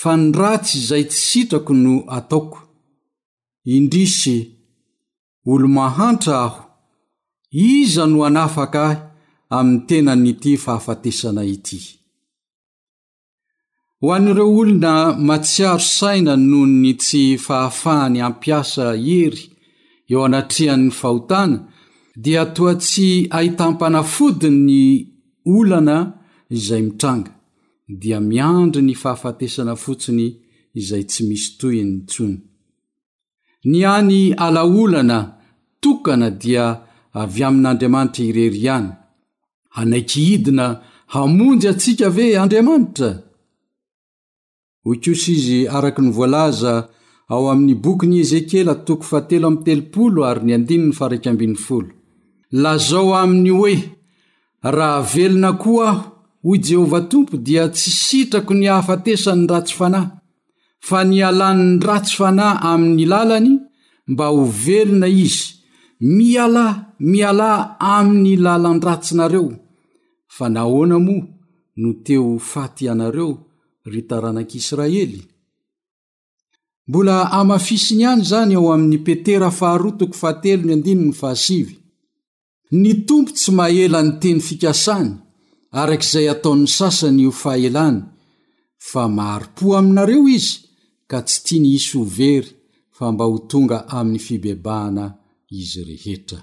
fa 0.00 0.12
ny 0.16 0.32
ratsy 0.40 0.74
izay 0.82 1.04
tsy 1.10 1.20
sitrako 1.30 1.72
no 1.82 1.92
ataoko 2.18 2.58
indrisy 3.64 4.54
olo 5.44 5.68
mahantra 5.68 6.38
aho 6.46 6.62
iza 7.50 8.06
no 8.06 8.24
anafaka 8.24 8.80
ahy 8.88 8.98
amin'ny 9.56 9.84
tena 9.88 10.12
nyty 10.16 10.52
fahafatesana 10.64 11.42
ity 11.54 11.80
ho 14.00 14.06
an'ireo 14.16 14.48
olona 14.58 14.92
matsiaro 15.26 15.78
saina 15.96 16.32
noho 16.36 16.64
ny 16.82 16.92
tsy 17.04 17.22
fahafahany 17.46 18.18
hampiasa 18.22 18.84
iery 18.96 19.42
eo 20.10 20.18
anatrehan'ny 20.26 20.90
fahotana 21.00 21.64
dia 22.24 22.44
toa 22.54 22.74
tsy 22.78 23.08
ahitampanafodiny 23.36 24.58
ny 24.68 24.80
olana 25.56 25.96
izay 26.56 26.82
mitranga 26.86 27.32
dia 28.00 28.18
miandry 28.28 28.82
ny 28.84 28.94
fahafatesana 29.02 29.74
fotsiny 29.84 30.26
izay 30.78 31.02
tsy 31.10 31.20
misy 31.28 31.48
toy 31.58 31.76
nny 31.84 31.92
tsony 32.10 32.38
ny 33.66 33.82
any 33.84 34.34
alaolana 34.34 35.18
tokana 35.82 36.30
dia 36.30 36.64
avy 37.20 37.42
amin'andriamanitra 37.48 38.24
irery 38.30 38.60
ihany 38.64 38.90
anaikyidina 39.80 40.66
hamonjy 41.12 41.66
atsika 41.72 42.08
ve 42.16 42.26
andriamanitra 42.42 43.10
hoy 44.84 44.96
kosa 45.02 45.30
izy 45.36 45.60
araky 45.76 46.00
ny 46.02 46.10
voalaza 46.18 46.74
ao 47.32 47.44
amin'ny 47.52 47.74
bokyn'i 47.84 48.20
ezekela 48.24 48.74
tokof 48.86 49.10
ry 49.26 50.58
n 51.50 51.54
lazao 52.62 53.08
aminy 53.22 53.50
hoe 53.60 53.76
raha 54.76 55.00
velona 55.12 55.50
koa 55.62 55.86
aho 55.90 56.02
hoy 56.46 56.58
jehovah 56.66 57.06
tompo 57.10 57.36
dia 57.46 57.64
tsy 57.76 57.90
sitrako 58.04 58.52
ny 58.54 58.66
hahafatesany 58.68 59.46
ratsy 59.50 59.74
fanahy 59.78 60.17
fa 60.80 61.02
nyalan''ny 61.04 61.80
ratsy 61.86 62.14
fanahy 62.18 62.58
amin'ny 62.72 63.04
lalany 63.12 63.50
mba 64.12 64.26
ho 64.32 64.42
velona 64.64 65.08
izy 65.26 65.54
mialay 66.16 66.74
mialàhy 67.10 67.66
amin'ny 67.96 68.36
lalan-dratsynareo 68.44 69.46
fa 70.36 70.46
nahoana 70.54 70.98
moa 71.06 71.26
no 71.80 71.88
teo 72.04 72.38
faty 72.50 72.84
ianareo 72.86 73.30
ry 73.90 74.00
taranak'israely 74.08 75.20
mbola 76.88 77.16
amafisiny 77.40 78.02
ihany 78.04 78.22
izany 78.26 78.52
ao 78.56 78.66
amin'ny 78.74 78.98
petera 79.06 79.50
faharotkt 79.58 80.14
ny 82.80 82.90
tompo 83.08 83.32
tsy 83.36 83.50
mahelanyteny 83.58 84.40
fikasany 84.48 85.10
arak'izay 85.80 86.26
ataon'ny 86.34 86.68
sasany 86.78 87.24
ho 87.26 87.32
faahelany 87.42 87.98
fa 88.90 89.02
maharo-po 89.16 89.66
aminareo 89.78 90.22
izy 90.38 90.54
ka 91.10 91.18
tsy 91.26 91.38
tia 91.44 91.58
ny 91.62 91.68
iso 91.78 91.96
o 92.04 92.10
very 92.18 92.50
fa 92.96 93.04
mba 93.12 93.24
ho 93.30 93.36
tonga 93.50 93.78
amin'ny 93.98 94.20
fibebahana 94.26 95.04
izy 95.60 95.80
rehetra 95.90 96.40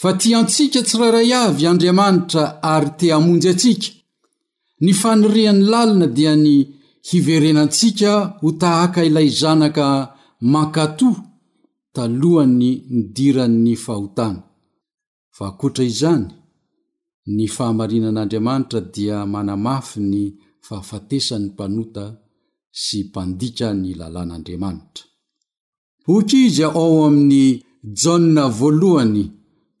fa 0.00 0.10
ti 0.20 0.28
antsika 0.38 0.80
tsirairay 0.88 1.30
avy 1.44 1.62
andriamanitra 1.72 2.44
ary 2.74 2.90
te 2.98 3.06
amonjy 3.16 3.48
atsika 3.52 3.88
ny 4.84 4.90
fanirihan'ny 5.00 5.62
lalina 5.72 6.06
dia 6.18 6.32
ny 6.44 6.54
hiverenantsika 7.08 8.12
ho 8.42 8.48
tahaka 8.60 9.00
ilay 9.08 9.28
zanaka 9.40 9.86
mankatòa 10.52 11.20
talohany 11.94 12.68
nidiran''ny 12.94 13.74
fahotana 13.84 14.42
fa 15.36 15.44
akoatra 15.50 15.84
izany 15.92 16.24
ny 17.36 17.44
fahamarinan'andriamanitra 17.56 18.80
dia 18.94 19.16
manamafy 19.32 19.98
ny 20.12 20.20
fahafatesan'ny 20.66 21.46
mpanota 21.52 22.04
sy 22.84 22.98
mpandika 23.08 23.68
ny 23.80 23.90
lalàn'andriamanitra 24.00 25.04
hoka 26.06 26.36
izy 26.46 26.60
aao 26.68 26.96
amin'ny 27.08 27.46
jana 28.00 28.44
voalohany 28.58 29.24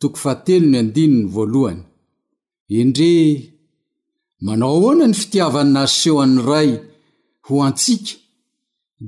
toko 0.00 0.16
fahatelo 0.22 0.66
ny 0.70 0.76
andininy 0.82 1.20
voalohany 1.34 1.82
endre 2.80 3.10
manao 4.44 4.74
ahoana 4.78 5.04
ny 5.10 5.16
fitiavan 5.20 5.68
na 5.74 5.82
seho 5.98 6.16
an'ny 6.24 6.38
ray 6.50 6.70
ho 7.46 7.54
antsika 7.68 8.12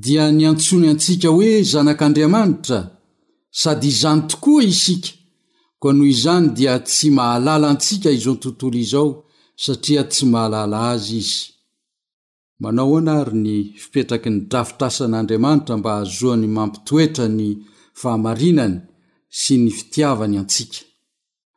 dia 0.05 0.25
niantsony 0.39 0.87
antsika 0.93 1.29
hoe 1.35 1.51
zanak'andriamanitra 1.73 2.79
sady 3.61 3.89
izany 3.95 4.21
tokoa 4.31 4.63
isika 4.73 5.11
koa 5.81 5.93
noho 5.97 6.09
izany 6.15 6.47
dia 6.57 6.75
tsy 6.87 7.09
mahalala 7.19 7.67
antsika 7.73 8.09
izao 8.19 8.35
n 8.37 8.41
tontolo 8.43 8.77
izao 8.87 9.09
satria 9.63 10.03
tsy 10.11 10.25
mahalala 10.33 10.79
azy 10.93 11.17
izy 11.23 11.41
manao 12.63 12.95
hana 12.97 13.13
ary 13.23 13.37
ny 13.45 13.57
fipetraky 13.81 14.31
ny 14.33 14.41
drafitra 14.51 14.87
asan'andriamanitra 14.91 15.75
mba 15.79 15.91
hazoany 15.99 16.47
mampitoetra 16.57 17.27
ny 17.39 17.49
fahamarinany 18.01 18.77
sy 19.41 19.55
ny 19.63 19.71
fitiavany 19.79 20.35
antsika 20.41 20.79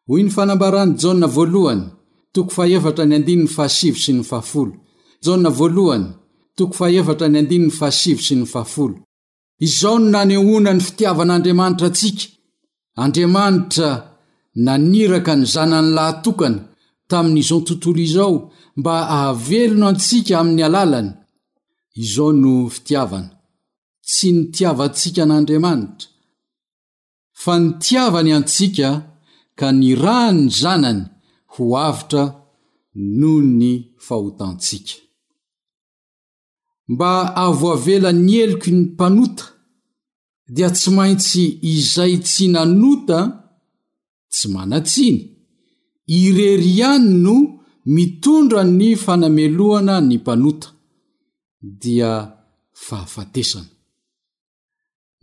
hoy 0.07 0.21
ny 0.23 0.29
fanambaran'ni 0.35 0.95
jona 1.01 1.27
voalohany 1.35 1.83
toko 2.33 2.49
fahefatra 2.57 3.03
ny 3.05 3.13
andininy 3.17 3.47
fahasiv 3.55 3.95
sy 4.03 4.11
ny 4.15 4.23
fahafolo 4.31 4.73
jona 5.25 5.49
voalohany 5.59 6.07
toko 6.57 6.73
fahefatra 6.79 7.27
n 7.29 7.35
andinin 7.41 7.71
fahasivo 7.79 8.21
sy 8.27 8.33
ny 8.37 8.45
fahafolo 8.53 8.95
izao 9.67 9.95
ny 9.99 10.07
nanehona 10.13 10.71
n'ny 10.73 10.83
fitiavan'andriamanitra 10.87 11.87
antsika 11.89 12.25
andriamanitra 13.03 13.89
naniraka 14.65 15.31
ny 15.39 15.45
zanany 15.53 15.89
lahtokana 15.97 16.59
tamin'izao 17.11 17.61
tontolo 17.67 17.99
izao 18.07 18.33
mba 18.79 18.95
ahavelono 19.15 19.85
antsika 19.93 20.33
amin'ny 20.41 20.63
alalany 20.67 21.09
izao 22.03 22.29
no 22.43 22.53
fitiavana 22.75 23.29
tsy 24.07 24.27
nitiavantsika 24.37 25.19
an'andriamanitra 25.25 26.07
fa 27.43 27.53
ni 27.63 27.69
tiavany 27.83 28.31
antsika 28.39 28.89
ka 29.59 29.67
ny 29.79 29.89
rahny 30.03 30.41
zanany 30.61 31.01
ho 31.53 31.63
avitra 31.87 32.23
noho 33.19 33.39
ny 33.59 33.73
fahotantsika 34.05 34.95
mba 36.93 37.11
avoavela 37.45 38.09
ny 38.25 38.33
eloko 38.43 38.69
ny 38.73 38.79
mpanota 38.87 39.45
dia 40.55 40.69
tsy 40.77 40.89
maintsy 40.97 41.43
izay 41.73 42.13
tsy 42.25 42.45
nanota 42.55 43.19
tsy 44.33 44.45
manan-tsiny 44.53 45.17
irery 46.19 46.65
ihany 46.75 47.07
no 47.25 47.35
mitondra 47.93 48.63
ny 48.77 48.95
fanameloana 49.03 49.95
ny 50.07 50.15
mpanota 50.19 50.67
dia 51.81 52.11
fahafatesana 52.85 53.69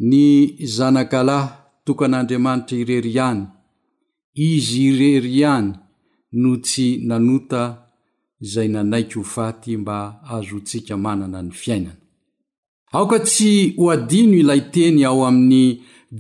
ny 0.09 0.21
zanakalahy 0.77 1.51
tok 1.85 1.99
an'andriamanitra 2.07 2.77
irery 2.83 3.13
ihany 3.15 3.43
izy 4.49 4.81
irery 4.91 5.31
ihany 5.41 5.69
no 6.41 6.51
tsy 6.67 6.89
nanota 7.09 7.63
izay 8.45 8.69
nanaiky 8.75 9.15
ho 9.19 9.25
faty 9.35 9.77
mba 9.77 9.97
azontsika 10.35 10.95
manana 11.05 11.39
ny 11.43 11.51
fiainana 11.61 11.99
aoka 12.95 13.19
tsy 13.29 13.53
ho 13.79 13.85
adino 13.95 14.37
ilay 14.41 14.63
teny 14.73 14.99
ao 15.09 15.21
amin'ny 15.29 15.67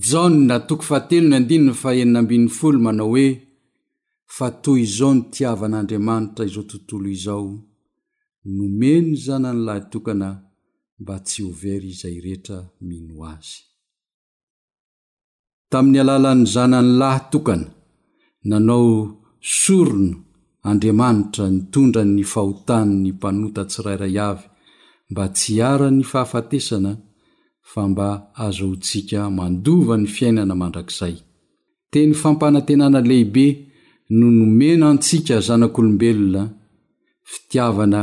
janna 0.08 0.56
tokofahatelonadinna 0.68 1.72
fa 1.80 1.90
eninambin'ny 2.02 2.48
folo 2.58 2.78
manao 2.86 3.08
hoe 3.12 3.28
fa 4.36 4.48
toy 4.62 4.80
izao 4.86 5.12
ny 5.14 5.22
tiavan'andriamanitra 5.32 6.44
izao 6.50 6.64
tontolo 6.70 7.08
izao 7.18 7.44
nomeno 8.56 9.08
ny 9.08 9.16
zanany 9.24 9.60
lahy 9.66 9.82
tokana 9.92 10.28
mba 11.02 11.16
tsy 11.26 11.38
overy 11.50 11.88
izay 11.94 12.16
rehetra 12.24 12.58
mino 12.88 13.14
azy 13.32 13.52
tamin'ny 15.70 15.98
alalan'ny 16.04 16.44
zanany 16.54 16.90
lahy 17.00 17.20
tokana 17.32 17.68
nanao 18.48 18.88
sorono 19.60 20.16
andriamanitra 20.70 21.44
nitondra 21.56 22.02
'ny 22.06 22.22
fahotany 22.32 22.90
ny 23.02 23.08
mpanota 23.14 23.62
tsirairay 23.70 24.16
avy 24.28 24.44
mba 25.10 25.24
tsy 25.36 25.52
ara 25.72 25.88
ny 25.96 26.02
fahafatesana 26.10 26.92
fa 27.70 27.80
mba 27.92 28.08
azohontsika 28.44 29.20
mandova 29.38 29.94
ny 30.02 30.06
fiainana 30.14 30.54
mandrakizay 30.62 31.16
teny 31.92 32.10
fampanantenana 32.22 33.00
lehibe 33.10 33.46
no 34.10 34.30
nomena 34.30 34.88
antsika 34.90 35.40
zanak'olombelona 35.40 36.42
fitiavana 37.32 38.02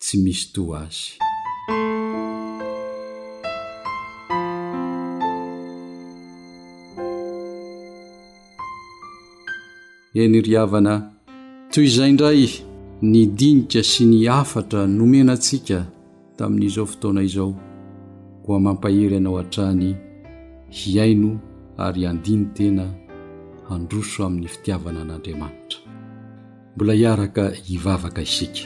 tsy 0.00 0.16
misy 0.24 0.44
toa 0.54 0.80
azy 0.84 1.04
enyryhavana 10.24 10.92
toy 11.72 11.84
izai 11.88 12.10
indray 12.12 12.42
ni 13.10 13.20
dinika 13.38 13.80
sy 13.90 14.02
ny 14.10 14.16
afatra 14.40 14.80
nomena 14.96 15.32
antsika 15.36 15.78
tamin'izao 16.36 16.86
fotona 16.92 17.20
izao 17.28 17.50
koa 18.44 18.58
mampahery 18.64 19.16
anao 19.18 19.36
han-trany 19.38 19.88
hiaino 20.76 21.30
ary 21.84 22.02
andiny 22.10 22.44
tena 22.56 22.86
handroso 23.68 24.20
amin'ny 24.28 24.48
fitiavana 24.54 25.00
an'andriamanitra 25.04 25.80
mbola 26.76 26.92
hiaraka 27.00 27.44
hivavaka 27.66 28.20
isika 28.22 28.64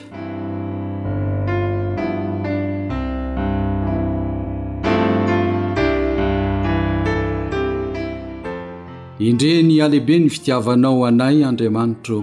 indreny 9.28 9.74
alehibe 9.87 10.16
ny 10.22 10.28
fitiavanao 10.34 10.98
anay 11.11 11.37
andriamanitra 11.50 12.14
ô 12.14 12.22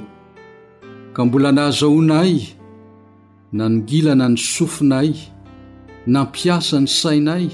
ka 1.15 1.21
mbola 1.25 1.49
nahazahona 1.57 2.19
y 2.37 2.55
na 3.57 3.63
nigilana 3.73 4.27
ny 4.33 4.37
sofinay 4.55 5.09
nampiasa 6.13 6.75
ny 6.83 6.87
sainay 7.01 7.45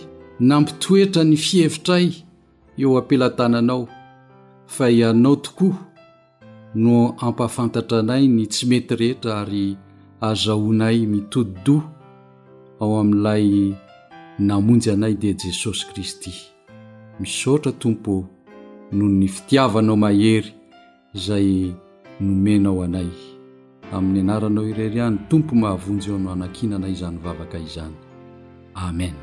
nampitoetra 0.49 1.21
ny 1.29 1.37
fihevitray 1.45 2.07
eo 2.81 2.97
ampelantananao 2.97 3.83
fa 4.71 4.89
ianao 4.89 5.35
tokoa 5.43 5.75
no 6.83 7.15
ampahafantatra 7.25 7.97
anay 8.03 8.23
ny 8.35 8.43
tsy 8.53 8.63
mety 8.71 8.93
rehetra 9.01 9.31
ary 9.41 9.63
azahonay 10.29 10.97
mitododoa 11.13 11.81
ao 12.83 12.91
amin'ilay 13.01 13.47
namonjy 14.49 14.87
anay 14.95 15.13
dia 15.21 15.33
jesosy 15.41 15.81
kristy 15.89 16.31
misoatra 17.19 17.71
tompo 17.81 18.13
noho 18.95 19.09
ny 19.19 19.27
fitiavanao 19.35 19.97
mahery 20.03 20.51
zay 21.25 21.49
nomenao 22.25 22.77
anay 22.85 23.09
amin'ny 23.95 24.19
anaranao 24.25 24.65
irery 24.71 24.99
any 25.07 25.17
tompo 25.29 25.51
mahavonjy 25.61 26.05
ao 26.11 26.19
no 26.23 26.29
anankina 26.35 26.73
anay 26.75 26.91
izany 26.95 27.17
vavaka 27.25 27.57
izany 27.65 27.95
amen 28.87 29.15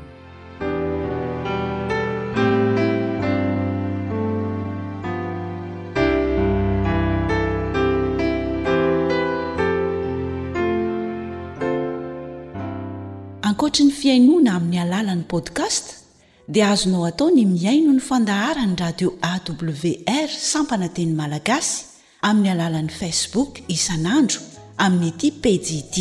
ny 15.15 15.23
podcast 15.25 16.05
dia 16.49 16.69
azonao 16.73 17.05
atao 17.09 17.29
ny 17.33 17.45
miaino 17.47 17.93
ny 17.93 18.01
fandaharany 18.01 18.75
radio 18.79 19.09
awr 19.31 20.29
sampananteny 20.29 21.13
malagasy 21.19 21.81
amin'ny 22.29 22.49
alalan'ni 22.53 22.93
facebook 23.01 23.59
isan'andro 23.75 24.41
amin'ny 24.85 25.05
iati 25.11 25.29
pdd 25.41 25.95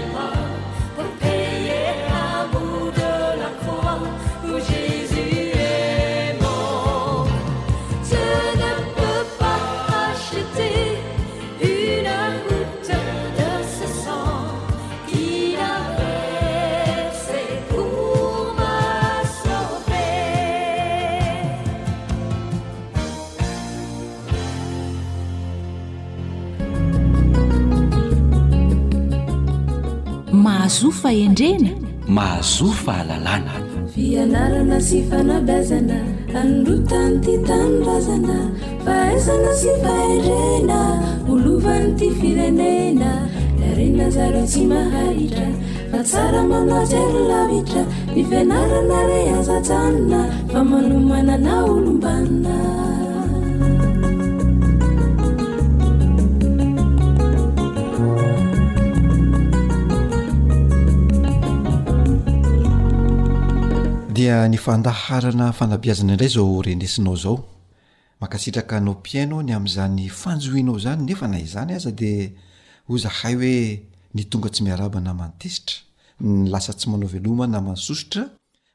ل 0.00 0.43
zofaendrena 30.80 31.70
mahazo 32.16 32.66
fa 32.82 32.92
halalana 32.98 33.52
fianarana 33.94 34.76
sy 34.86 34.98
fanabazana 35.10 35.98
anrotany 36.40 37.16
ty 37.24 37.34
tanorazana 37.48 38.36
fa 38.84 38.94
aizana 39.04 39.52
sy 39.60 39.70
fahendrena 39.82 40.78
olovan'ny 41.32 41.92
ty 41.98 42.08
firenena 42.18 43.10
arenazara-sy 43.70 44.62
mahaitra 44.72 45.48
fa 45.92 46.00
tsara 46.08 46.42
malatsy 46.50 47.00
lylavitra 47.14 47.82
fifianarana 48.14 48.98
reazajanona 49.12 50.20
fa 50.52 50.60
manomana 50.72 51.32
ana 51.38 51.54
olombanina 51.72 52.58
ny 64.48 64.58
fandaharana 64.58 65.52
fanabiazana 65.54 66.12
indray 66.16 66.28
zao 66.28 66.62
renesinao 66.62 67.16
zao 67.16 67.44
makasitraka 68.20 68.80
nao 68.80 68.94
piano 69.02 69.38
ny 69.42 69.52
am'zany 69.54 70.08
fanjohinao 70.10 70.78
zany 70.78 71.04
nefa 71.06 71.28
na 71.28 71.38
izany 71.38 71.72
aza 71.74 71.92
de 71.92 72.32
ho 72.88 72.98
zahay 72.98 73.34
hoe 73.34 73.82
ny 74.14 74.22
tonga 74.26 74.48
tsy 74.50 74.62
miarabanamantesitra 74.64 75.76
nylasa 76.20 76.72
tsy 76.74 76.90
manao 76.90 77.08
veloma 77.08 77.46
na 77.46 77.60
mansositra 77.60 78.30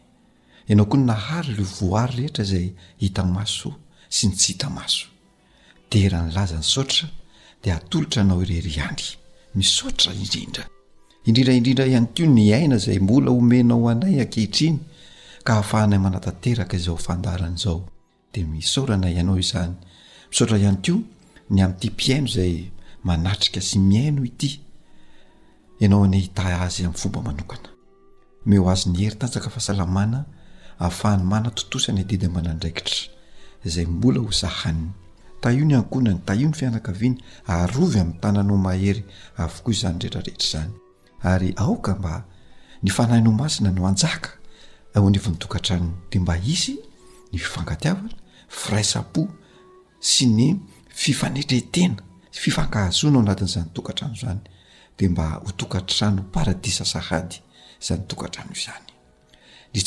ianao 0.68 0.86
koa 0.90 1.00
ny 1.00 1.04
nahary 1.10 1.52
leovoary 1.58 2.14
rehetra 2.18 2.44
zay 2.50 2.66
hita 3.02 3.22
maso 3.36 3.70
sy 4.16 4.24
ny 4.28 4.34
tsy 4.38 4.48
hita 4.52 4.68
maso 4.78 5.06
teraha 5.90 6.24
nilazany 6.26 6.66
sotra 6.74 7.04
deatolotra 7.64 8.24
nao 8.24 8.40
irery 8.42 8.76
hany 8.80 9.02
misotra 9.54 10.12
indrindra 10.14 10.64
idrinraindrindra 11.28 11.86
iay 11.86 12.06
ko 12.16 12.24
ny 12.34 12.48
aina 12.58 12.76
zay 12.84 12.98
mbola 13.04 13.30
omenao 13.38 13.88
anay 13.92 14.16
akehitriny 14.24 14.78
ka 15.44 15.50
ahafahnay 15.54 15.98
manatateraka 16.06 16.76
zao 16.84 16.96
fandaran' 17.06 17.56
zao 17.64 17.80
de 18.32 18.40
misorana 18.52 19.08
ianao 19.14 19.38
izany 19.44 19.74
misota 20.30 20.54
ihany 20.62 20.80
ko 20.84 20.94
ny 21.54 21.58
am'ty 21.64 21.86
mpiaino 21.94 22.28
zay 22.36 22.52
manatrika 23.08 23.60
sy 23.68 23.76
miaino 23.88 24.20
ity 24.30 24.50
ianao 25.82 26.02
anyhita 26.08 26.42
azyam'nyombaaa 26.66 27.58
o 28.56 28.70
azny 28.74 28.96
heritanaa 29.02 29.48
fahasalamana 29.54 30.18
ahafahany 30.82 31.24
mana 31.32 31.48
totosy 31.58 31.88
na 31.92 32.00
idedimana 32.04 32.50
ndraikitra 32.54 32.98
zay 33.74 33.86
mbola 33.94 34.18
ho 34.24 34.30
zahanny 34.40 34.90
nyakona 35.54 36.10
ny 36.12 36.18
taio 36.26 36.46
ny 36.48 36.52
fianakaviany 36.54 37.16
arovy 37.46 38.00
am'ny 38.00 38.18
tanano 38.20 38.56
mahery 38.56 39.04
avokoa 39.44 39.72
zany 39.80 39.98
reetrarehetra 39.98 40.50
zany 40.50 41.54
aoano'naranodmba 41.56 42.26
i 46.34 46.78
ny 47.32 47.38
fianaiavana 47.38 48.14
rai 48.72 48.84
sapo 48.84 49.22
sy 50.10 50.24
ny 50.36 50.46
fifanetretena 51.02 51.96
fifankahazona 52.40 53.16
o 53.18 53.22
anadin'zany 53.22 53.68
tokatrano 53.76 54.14
zany 54.22 54.40
de 54.98 55.08
mba 55.08 55.26
hotokatrano 55.46 56.22
paradisa 56.34 56.84
sahady 56.84 57.36
zany 57.86 58.02
toatranoaye 58.10 58.78
ny 59.74 59.80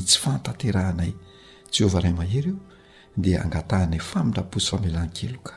tsy 0.00 0.18
fantaterahanay 0.22 1.12
jeovaa 1.74 2.12
mahery 2.20 2.48
io 2.50 2.71
dia 3.16 3.44
angatahnay 3.44 3.98
familaposy 3.98 4.70
famelan 4.72 5.10
keloka 5.12 5.54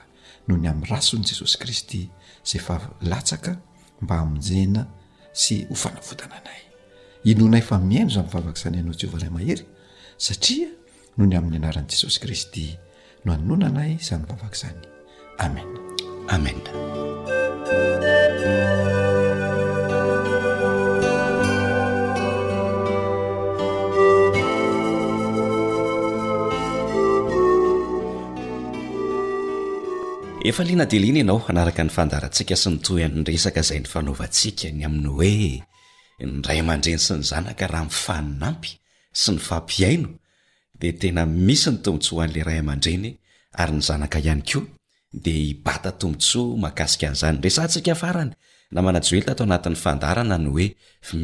noho 0.52 0.60
ny 0.60 0.68
amin'ny 0.68 0.88
rasony 0.92 1.24
jesosy 1.24 1.56
kristy 1.58 2.02
zay 2.44 2.60
fa 2.60 2.78
latsaka 3.08 3.56
mba 4.04 4.16
amonjena 4.22 4.84
sy 5.32 5.64
ho 5.70 5.74
fanavotana 5.76 6.36
anay 6.44 6.62
inonay 7.32 7.62
fa 7.64 7.80
mihaino 7.80 8.10
za 8.12 8.22
mn'ny 8.24 8.32
vavaka 8.34 8.60
izanianao 8.60 8.94
tjy 8.94 9.08
ovairay 9.08 9.32
mahery 9.34 9.66
satria 10.20 10.68
noho 11.18 11.28
ny 11.32 11.36
amin'ny 11.40 11.58
anaran'i 11.64 11.90
jesosy 11.92 12.20
kristy 12.20 12.68
no 13.26 13.32
hanonanay 13.32 13.98
z 14.04 14.16
nyvavakaizany 14.20 14.84
amena 15.40 15.80
amena 16.28 17.04
efa 30.48 30.62
liana 30.64 30.86
delina 30.92 31.20
ianao 31.20 31.42
anaraka 31.52 31.82
ny 31.82 31.90
fandarantsika 31.98 32.54
sy 32.62 32.70
ny 32.78 32.80
to 32.86 32.92
nnresaka 33.02 33.66
zay 33.68 33.80
nyfanaovantsika 33.84 34.68
ny 34.78 34.82
amin'ny 34.88 35.10
hoe 35.16 35.32
nyray 36.32 36.60
aman-dreny 36.64 37.02
sy 37.08 37.14
ny 37.18 37.24
zanaka 37.32 37.66
raha 37.74 37.86
mifanampy 37.90 38.72
sy 39.22 39.30
ny 39.34 39.40
fampiaino 39.48 40.10
di 40.80 40.90
tena 41.02 41.24
misy 41.48 41.70
ny 41.74 41.78
tombotso 41.84 42.22
han'la 42.22 42.42
ray 42.48 42.60
aman-dreny 42.64 43.12
ary 43.62 43.72
ny 43.78 43.82
zanaka 43.90 44.18
ihany 44.26 44.44
ko 44.50 44.60
de 45.24 45.34
ibata 45.54 45.92
tombontso 46.02 46.42
makasika 46.66 47.08
nzany 47.16 47.38
resantsika 47.46 47.92
afarany 47.98 48.32
namanajoeltto 48.76 49.44
anatn'ny 49.50 49.78
fandarana 49.84 50.36
ny 50.44 50.48
hoe 50.54 50.66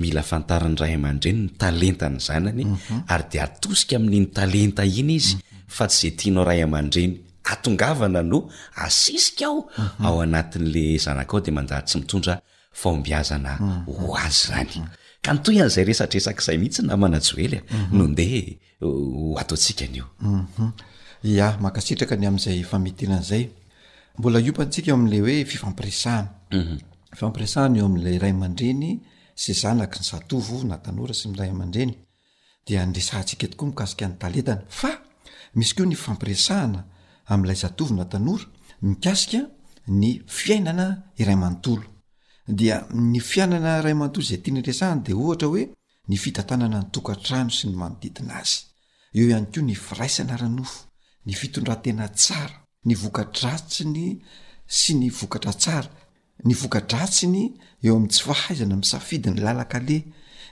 mila 0.01 0.23
fantaran'ny 0.31 0.77
ray 0.83 0.93
aman-dreny 0.97 1.41
ny 1.45 1.49
talenta 1.61 2.07
ny 2.13 2.17
zanany 2.27 2.63
mhm. 2.73 2.99
ary 3.13 3.25
de 3.31 3.37
atosika 3.45 3.93
amin' 4.01 4.15
nytaenta 4.33 4.81
iny 4.99 5.13
izy 5.21 5.35
mhm. 5.37 5.43
fa 5.75 5.83
tsy 5.87 5.97
zay 6.09 6.17
tianao 6.17 6.41
ray 6.49 6.61
aman-dreny 6.67 7.17
atongavana 7.43 8.21
no 8.23 8.49
asisikaao 8.75 9.69
mhm. 9.79 10.05
ao 10.05 10.21
anat'le 10.21 10.97
zana 10.97 11.25
ao 11.29 11.39
de 11.39 11.51
manarytsy 11.51 11.97
mitonda 11.97 12.41
faombiazna 12.71 13.57
mhm. 13.61 13.91
ho 13.91 14.19
zy 14.29 14.47
zanya 14.47 14.79
e, 14.79 14.79
mhm. 14.79 15.39
no 15.57 15.63
an'zay 15.65 15.83
resatreazayihitsnaaneyonde 15.85 18.59
aosioaairakay 19.39 20.01
a'zayfaiianayontsiaeoale 22.27 25.19
oefifampisahaaifampisahaeoamla 25.21 28.11
ray 28.21 28.33
man-dreny 28.33 28.99
sy 29.35 29.53
zanak 29.53 29.95
ny 29.97 30.03
satov 30.09 30.63
natanora 30.63 31.13
sy 31.13 31.29
iraya-rey 31.29 31.87
dnesntsika 32.67 33.45
etokoa 33.45 33.87
iaia 33.99 34.29
nyeaa 34.35 34.57
is 35.61 35.75
ko 35.75 35.85
ny 35.85 35.95
fifampirsahaa 35.95 36.83
am'lay 37.31 37.55
zatovina 37.55 38.05
tanora 38.05 38.43
ni 38.81 38.95
kasika 39.05 39.39
ny 39.99 40.09
fiainana 40.37 40.87
iray 41.21 41.35
manontolo 41.43 41.85
dia 42.59 42.77
ny 43.11 43.19
fiainana 43.29 43.71
ramntolo 43.85 44.23
zay 44.29 44.39
t 44.43 44.51
ny 44.51 44.61
rsana 44.61 44.99
de 45.05 45.13
ohatra 45.21 45.47
oe 45.53 45.63
ny 46.09 46.15
fitatanana 46.23 46.79
nytokantrano 46.83 47.49
sy 47.57 47.67
ny 47.69 47.75
manoditina 47.81 48.33
azy 48.41 48.59
eo 49.15 49.27
ihany 49.31 49.47
keoa 49.51 49.63
ny 49.69 49.75
firaisana 49.85 50.37
ranofo 50.41 50.79
ny 51.25 51.33
fitondratena 51.41 52.07
tsara 52.21 52.57
ny 52.85 52.95
vokadratsiny 53.03 54.07
sy 54.79 54.91
ny 54.99 55.07
vokatra 55.19 55.53
arny 55.79 56.53
vokadrasiny 56.61 57.41
eoam' 57.85 58.07
tsy 58.09 58.21
fahaizana 58.27 58.75
msafidy 58.75 59.29
ny 59.31 59.39
lalakale 59.45 59.97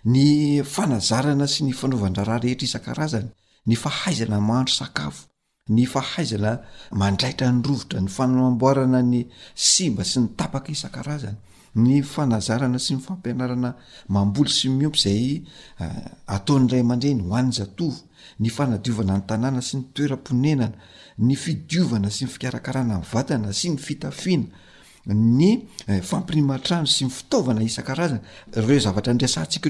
ny 0.06 0.24
fanazarana 0.64 1.48
sy 1.48 1.62
ny 1.68 1.74
fanovandrarahrehetra 1.80 2.66
isan-arazany 2.68 3.30
ny 3.68 3.76
fahaizana 3.76 4.40
mandro 4.40 4.86
aa 4.86 5.12
ny 5.70 5.86
fahaizana 5.86 6.58
mandraitra 6.92 7.52
nyrovotra 7.52 8.02
ny 8.02 8.10
fanamboarana 8.18 9.02
ny 9.12 9.22
simba 9.56 10.04
sy 10.04 10.20
ny 10.24 10.28
tapaka 10.38 10.72
isan-krazna 10.74 11.34
ny 11.86 12.00
fanazarana 12.14 12.80
sy 12.82 12.94
ny 12.98 13.02
fampianarana 13.06 13.72
mamboly 14.16 14.50
sy 14.50 14.70
miompo 14.74 14.98
zay 15.04 15.44
eh, 15.80 15.84
ataon'ay 16.36 16.82
mne 16.84 17.12
ny 17.20 17.24
ontov 17.40 17.94
ny 18.40 18.50
fnadovna 18.50 19.18
ny 19.20 19.24
tanàna 19.30 19.62
sy 19.62 19.78
ny 19.78 19.84
toeramnenana 19.94 20.72
ny 21.28 21.34
fiovna 21.44 22.10
sy 22.16 22.26
ny 22.26 22.32
firakarana 22.36 22.98
ny 23.04 23.08
vatana 23.14 23.54
sy 23.54 23.70
ny 23.70 23.78
ftfanay 23.78 24.46
eh, 25.06 25.14
mirio 25.14 26.54
sy 26.90 27.06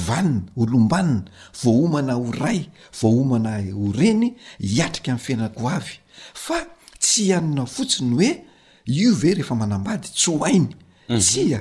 vanina 0.06 0.46
olombanina 0.62 1.24
voahomana 1.60 2.14
horay 2.22 2.60
voahomana 3.00 3.52
horeny 3.80 4.28
hiatrika 4.58 5.10
amin'ny 5.14 5.24
finak 5.26 5.52
o 5.62 5.66
avy 5.76 5.96
fa 6.44 6.58
tsy 7.02 7.22
ihanona 7.30 7.64
fotsiny 7.76 8.12
hoe 8.16 8.30
io 9.00 9.10
ve 9.20 9.30
rehefa 9.36 9.54
manambady 9.62 10.08
tsy 10.16 10.28
hoainy 10.38 10.72
mhm. 11.12 11.20
tsia 11.26 11.60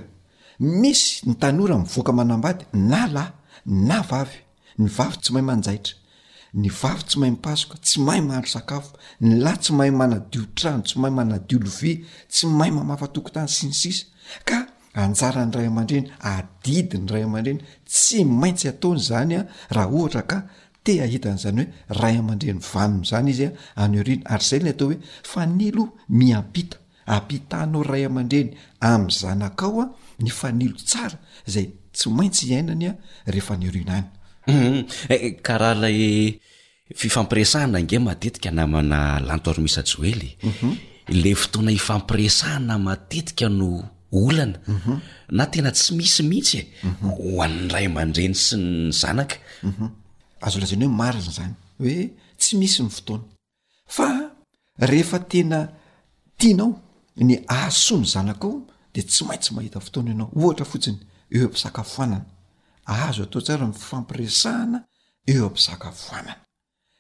misy 0.82 1.08
ny 1.28 1.34
tanora 1.42 1.76
mivoaka 1.82 2.12
manambady 2.20 2.64
na 2.74 3.02
lay 3.16 3.30
na 3.66 4.02
vavy 4.02 4.44
ny 4.78 4.90
vavy 4.90 5.18
tsy 5.22 5.34
may 5.34 5.42
manjaitra 5.42 5.96
ny 6.56 6.70
vavy 6.70 7.02
tsy 7.10 7.18
mahy 7.20 7.32
mipasoka 7.32 7.78
tsy 7.82 8.00
mahay 8.00 8.22
mahalo 8.22 8.48
sakafo 8.48 8.98
ny 9.22 9.36
la 9.42 9.56
tsy 9.58 9.74
mahay 9.74 9.92
manadiotrano 9.92 10.82
tsy 10.84 11.00
mahay 11.00 11.14
manadilovi 11.16 11.94
tsy 12.30 12.46
mahay 12.48 12.72
mamafa 12.72 13.08
tokotany 13.08 13.48
sinysisa 13.50 14.06
ka 14.46 14.66
anjarany 14.94 15.52
ray 15.56 15.68
amandreny 15.68 16.12
adidi 16.22 16.98
ny 16.98 17.10
ray 17.12 17.24
amandreny 17.24 17.60
tsy 17.90 18.24
maintsy 18.26 18.68
ataony 18.70 19.00
zany 19.00 19.36
a 19.40 19.42
raha 19.72 19.88
ohatra 19.90 20.22
ka 20.22 20.38
te 20.84 21.00
ahitan'zany 21.02 21.62
hoe 21.66 22.00
ray 22.02 22.18
amandreny 22.22 22.60
vonzanyizyyerinaary 22.62 24.22
zay 24.46 24.60
ny 24.62 24.70
atao 24.70 24.90
hoe 24.94 25.00
fanilo 25.24 25.90
miapita 26.10 26.78
apitanao 27.06 27.84
ray 27.84 28.06
aman-dreny 28.06 28.54
am'zanakao 28.80 29.82
a 29.82 29.86
ny 30.20 30.30
fanilo 30.30 30.76
tsara 30.78 31.18
zay 31.46 31.68
tsy 31.96 32.10
maintsy 32.18 32.42
iainany 32.52 32.86
a 32.92 32.94
rehefa 33.34 33.56
niroinanye 33.60 34.06
mhm. 34.52 34.78
eh, 35.14 35.20
eh, 35.26 35.34
karaha 35.48 35.76
lay 35.84 36.00
fifampiresahana 37.02 37.78
nga 37.84 37.98
matetika 38.08 38.50
namana 38.58 39.00
lanto 39.28 39.48
aromisjoely 39.52 40.32
mhm. 40.52 40.70
le 41.22 41.32
fotoana 41.42 41.72
hifampiresahana 41.78 42.76
matetika 42.88 43.48
no 43.60 43.70
olana 44.22 44.58
mhm. 44.76 44.94
na 45.38 45.44
tena 45.54 45.70
tsy 45.78 45.90
misy 45.98 46.22
mihitsy 46.32 46.60
e 46.62 46.66
hoadray 47.18 47.88
man-dreny 47.96 48.36
syny 48.48 48.68
zanaka 49.02 49.36
azo 50.46 50.56
lazaina 50.62 50.86
hoe 50.90 50.98
mariny 51.02 51.30
zany 51.38 51.54
hoe 51.82 51.98
tsy 52.42 52.52
misy 52.60 52.78
ny 52.84 52.90
fotoana 52.98 53.26
fa 53.96 54.08
rehefa 54.92 55.18
tena 55.32 55.58
tianao 56.40 56.72
ny 57.28 57.34
aso 57.62 57.94
ny 58.02 58.06
zanaka 58.16 58.46
o 58.56 58.58
de 58.94 59.02
tsy 59.10 59.22
maintsy 59.28 59.50
mahita 59.56 59.78
fotoana 59.86 60.10
ianao 60.14 60.28
ohatra 60.40 60.66
fotsiny 60.72 61.00
eo 61.32 61.46
ampisaka 61.46 61.84
foanana 61.84 62.26
azo 62.86 63.24
atao 63.24 63.42
tsara 63.42 63.68
mifampiresahana 63.68 64.80
eo 65.28 65.46
ampisakafoanana 65.46 66.36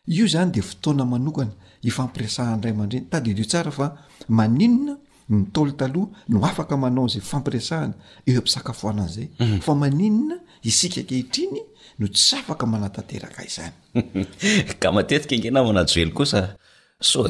io 0.07 0.25
zany 0.27 0.51
de 0.51 0.61
fotoana 0.61 1.05
manokana 1.05 1.51
hifampirsahany 1.81 2.63
ayandriy 2.65 3.01
tadyleo 3.11 3.45
tsra 3.51 3.71
fa 3.71 3.87
maninona 4.27 4.95
mitaolotaloha 5.29 6.07
no 6.31 6.39
afaka 6.47 6.75
manao 6.83 7.07
zay 7.13 7.21
fampiresahana 7.21 7.93
eo 8.27 8.37
ampiakafoanana 8.39 9.07
zay 9.15 9.27
mhm. 9.39 9.59
fa 9.65 9.75
maninna 9.75 10.35
isika 10.63 11.01
kehitriny 11.09 11.59
no 11.99 12.07
tsy 12.07 12.35
afaka 12.35 12.65
manatanteraka 12.65 13.39
iznyangnanaoeo 13.49 15.01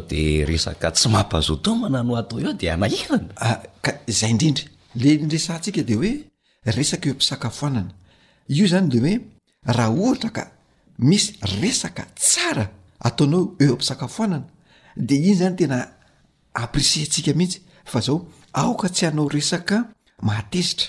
de 0.10 0.60
tsy 0.96 1.08
mampazotomanano 1.10 2.16
atao 2.18 2.40
io 2.42 2.54
d 2.54 2.62
airnazay 2.70 3.20
ah, 3.42 3.60
indrindr 4.30 4.64
le 4.96 5.10
rsaia 5.32 5.84
deoe 5.84 6.35
resaka 6.72 7.08
eo 7.10 7.14
ampisakafoanana 7.14 7.92
io 8.48 8.68
zany 8.68 8.90
le 8.92 9.10
hoe 9.16 9.22
raha 9.64 9.90
ohatra 9.90 10.30
ka 10.30 10.52
misy 10.98 11.34
resaka 11.62 12.04
tsara 12.16 12.70
ataonao 13.00 13.56
eo 13.62 13.72
ampisakafoanana 13.74 14.46
de 14.98 15.16
iny 15.16 15.36
zany 15.36 15.56
tena 15.56 15.90
amprisentsika 16.54 17.34
mihitsy 17.34 17.62
fa 17.86 18.00
zao 18.02 18.28
aoka 18.54 18.90
tsy 18.90 19.06
hanao 19.06 19.30
resaka 19.30 19.86
mahatezitra 20.22 20.88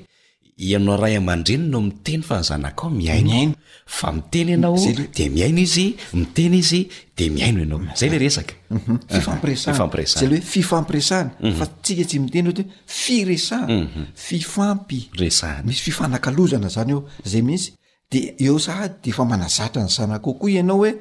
iano 0.57 0.97
rahy 0.97 1.21
aman-dreny 1.21 1.69
no 1.69 1.85
miteny 1.85 2.25
fa 2.25 2.41
ny 2.41 2.45
zanakao 2.49 2.89
miainao 2.89 3.53
fa 3.85 4.09
miteny 4.11 4.57
ianao 4.57 4.73
de 5.13 5.25
miaino 5.29 5.61
izy 5.61 5.93
miteny 6.17 6.57
izy 6.57 6.87
de 7.17 7.29
miaino 7.29 7.61
ianao 7.61 7.93
zay 7.93 8.09
le 8.09 8.17
resaka 8.17 8.55
mhm. 8.69 8.97
mhm. 9.05 9.53
fifampisayleoe 9.53 10.41
fifampi 10.41 10.93
resahny 10.97 11.53
fa 11.59 11.65
tsika 11.83 12.03
tsy 12.09 12.17
miteny 12.23 12.47
o 12.49 12.53
firesahny 12.87 13.85
mhm. 13.85 14.03
fifampi 14.15 14.99
sa 15.29 15.61
misy 15.61 15.81
fifanakalozana 15.85 16.69
zany 16.73 16.91
eo 16.97 17.05
zay 17.29 17.41
mihitsy 17.45 17.71
de 18.11 18.19
eo 18.41 18.57
sady 18.57 18.97
de 19.05 19.11
fa 19.13 19.25
manazatra 19.25 19.85
ny 19.85 19.89
zanak 19.93 20.25
ao 20.25 20.33
koa 20.41 20.49
ianao 20.57 20.81
hoe 20.81 20.91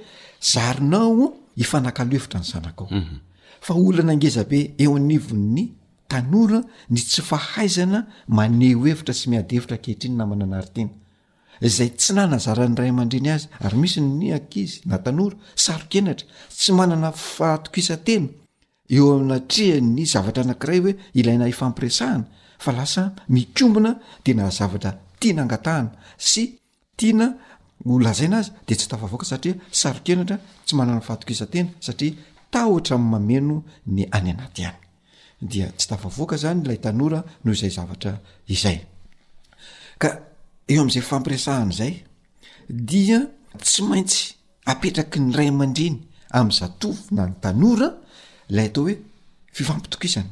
zarinao 0.52 1.32
ifanakaloevitra 1.56 2.40
ny 2.44 2.48
zanakao 2.52 2.88
fa 3.60 3.74
olana 3.74 4.12
angezabe 4.12 4.74
eo 4.78 4.98
nivonny 4.98 5.72
tanora 6.08 6.60
ny 6.90 6.98
tsy 7.00 7.20
fahaizana 7.30 8.00
maneho 8.38 8.80
hevitra 8.88 9.14
sy 9.18 9.26
mihadyevitra 9.32 9.76
akehitriny 9.78 10.14
namana 10.20 10.44
ana 10.46 10.56
ary 10.60 10.70
tena 10.76 10.92
zay 11.76 11.90
tsy 12.00 12.12
nanazaranyray 12.18 12.90
aman-dreny 12.92 13.30
azy 13.34 13.46
ary 13.66 13.76
misy 13.82 14.00
nynyakizy 14.08 14.74
na 14.90 14.96
tanora 15.04 15.36
sarokenatra 15.64 16.26
tsy 16.60 16.70
manana 16.80 17.08
faatokisatena 17.36 18.28
eo 18.94 19.06
aminatria 19.16 19.76
ny 19.96 20.02
zavatra 20.12 20.40
anakiray 20.46 20.78
hoe 20.84 20.92
ilaina 21.20 21.44
ifampiresahana 21.54 22.24
fa 22.64 22.70
lasa 22.78 23.02
mikomona 23.36 23.92
dena 24.24 24.44
zavatra 24.58 24.90
tiana 25.20 25.40
angatahana 25.44 25.90
sy 26.30 26.42
tiana 26.98 27.26
lazaina 28.06 28.36
azy 28.42 28.50
de 28.68 28.74
tsy 28.78 28.86
taaaka 28.90 29.24
satiasenatra 29.32 30.36
tsy 30.66 30.72
mananafahatisatena 30.78 31.70
satria 31.86 32.12
tatra 32.52 32.94
mameno 33.12 33.56
ny 33.94 34.02
any 34.18 34.30
anatyany 34.38 34.78
ditsy 35.40 35.90
aavaka 35.92 36.36
zany 36.36 36.62
lay 36.66 36.78
tanora 36.78 37.22
noho 37.44 37.54
izay 37.56 37.70
zavatra 37.78 38.12
izayeo 38.46 38.84
am'izay 40.80 41.02
fampirsahan 41.10 41.70
zay 41.78 41.92
dia 42.68 43.18
tsy 43.64 43.82
maintsy 43.88 44.34
apetraky 44.72 45.18
ny 45.20 45.32
ray 45.36 45.50
man-dreny 45.50 46.00
am'zatovo 46.40 46.96
na 47.14 47.24
ny 47.28 47.34
tanora 47.42 47.88
lay 48.56 48.66
atao 48.68 48.82
hoe 48.86 48.96
fifampitokisany 49.52 50.30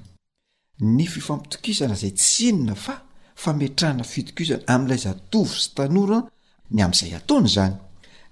ny 0.97 1.07
fifampitokisana 1.07 1.95
zay 1.97 2.13
tsinona 2.15 2.75
fa 2.75 2.95
fametrahna 3.43 4.05
fitokisany 4.05 4.65
am'lay 4.75 4.99
zatov 4.99 5.49
sy 5.63 5.69
tanora 5.77 6.19
ny 6.75 6.81
am'zay 6.87 7.13
ataony 7.19 7.49
zany 7.57 7.77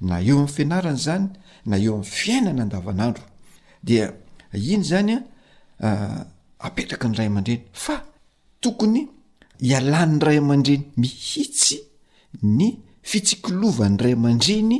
na 0.08 0.16
eo 0.26 0.38
am'yfianarany 0.40 1.00
zany 1.06 1.26
na 1.68 1.76
eo 1.84 1.94
am'yfiainana 2.00 2.62
andavanandro 2.64 3.24
d 3.82 3.88
iny 4.72 4.84
zanya 4.84 5.18
ah, 5.86 6.24
apetraka 6.68 7.06
ny 7.08 7.14
ray 7.18 7.26
aman-dreny 7.26 7.62
fa 7.72 7.96
tokony 8.62 9.02
hialan'ny 9.66 10.18
ray 10.26 10.38
ama-dreny 10.42 10.80
mihitsy 11.02 11.78
ny 12.58 12.68
fitsikilovany 13.10 13.96
ray 14.02 14.14
ama-dreny 14.18 14.78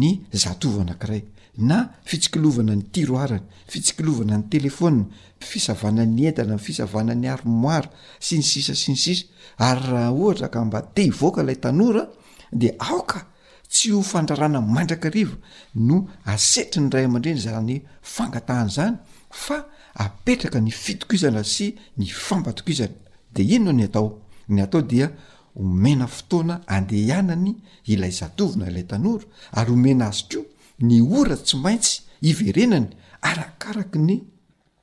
ny 0.00 0.10
zatovana 0.42 0.94
kiray 1.02 1.22
na 1.68 1.78
fitsikilovana 2.08 2.74
ny 2.78 2.84
tiroarany 2.94 3.42
fitsikilovana 3.72 4.36
ny 4.40 4.44
telefona 4.54 5.04
fisavanany 5.50 6.26
entana 6.30 6.54
nyfisavanany 6.58 7.26
aromoara 7.34 7.88
si 8.26 8.34
ny 8.40 8.44
sisa 8.52 8.74
si 8.74 8.92
ny 8.94 8.98
sisa 9.06 9.24
ary 9.68 9.86
raha 9.92 10.10
ohatra 10.20 10.48
ka 10.54 10.64
mba 10.64 10.80
teivoaka 10.96 11.40
ilay 11.44 11.56
tanora 11.64 12.04
de 12.60 12.68
aoka 12.88 13.18
tsy 13.72 13.88
ho 13.94 14.00
fandrarana 14.12 14.60
mandrakariva 14.76 15.36
no 15.88 15.96
asetry 16.34 16.80
ny 16.84 16.90
ray 16.94 17.04
aman-dreny 17.08 17.40
zany 17.46 17.76
fangatahan'zany 18.14 18.94
fa 19.44 19.56
apetraka 19.96 20.60
ny 20.60 20.70
fitokizana 20.72 21.42
sy 21.52 21.66
ny 21.98 22.06
fambatokizana 22.10 22.94
de 23.34 23.42
ino 23.56 23.72
nao 23.72 23.80
ny 23.80 23.88
atao 23.88 24.08
ny 24.48 24.60
atao 24.62 24.82
dia 24.82 25.08
homena 25.54 26.06
fotoana 26.06 26.56
andehanany 26.76 27.54
ilay 27.92 28.10
zadovina 28.18 28.68
ilay 28.70 28.84
tanora 28.90 29.24
ary 29.52 29.70
homena 29.70 30.04
azyko 30.10 30.40
ny 30.88 31.00
ora 31.20 31.36
tsy 31.36 31.56
maintsy 31.64 32.02
iverenany 32.30 32.88
arakaraky 33.28 33.98
ny 34.08 34.14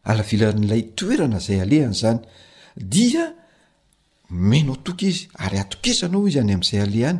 alavilan'lay 0.10 0.82
toerana 0.98 1.40
zay 1.46 1.58
alehana 1.66 1.94
zany 2.02 2.20
dia 2.94 3.24
omenao 4.32 4.76
toky 4.86 5.08
izy 5.08 5.24
ary 5.44 5.58
atokesanao 5.64 6.28
izy 6.28 6.40
any 6.40 6.54
amn'izay 6.56 6.82
ale 6.86 7.06
any 7.08 7.20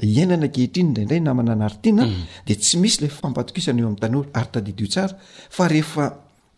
iainana 0.00 0.48
kehitriny 0.52 0.88
indraindray 0.88 1.20
namana 1.20 1.52
anary 1.56 1.76
tiana 1.84 2.04
mm. 2.06 2.22
dea 2.46 2.56
tsy 2.62 2.76
misy 2.80 2.98
lay 3.02 3.10
fampatokisana 3.18 3.80
eo 3.82 3.86
amin'ny 3.88 4.00
tanora 4.02 4.28
ary 4.38 4.48
tadidio 4.54 4.86
tsara 4.92 5.14
fa 5.56 5.64
rehefa 5.72 6.04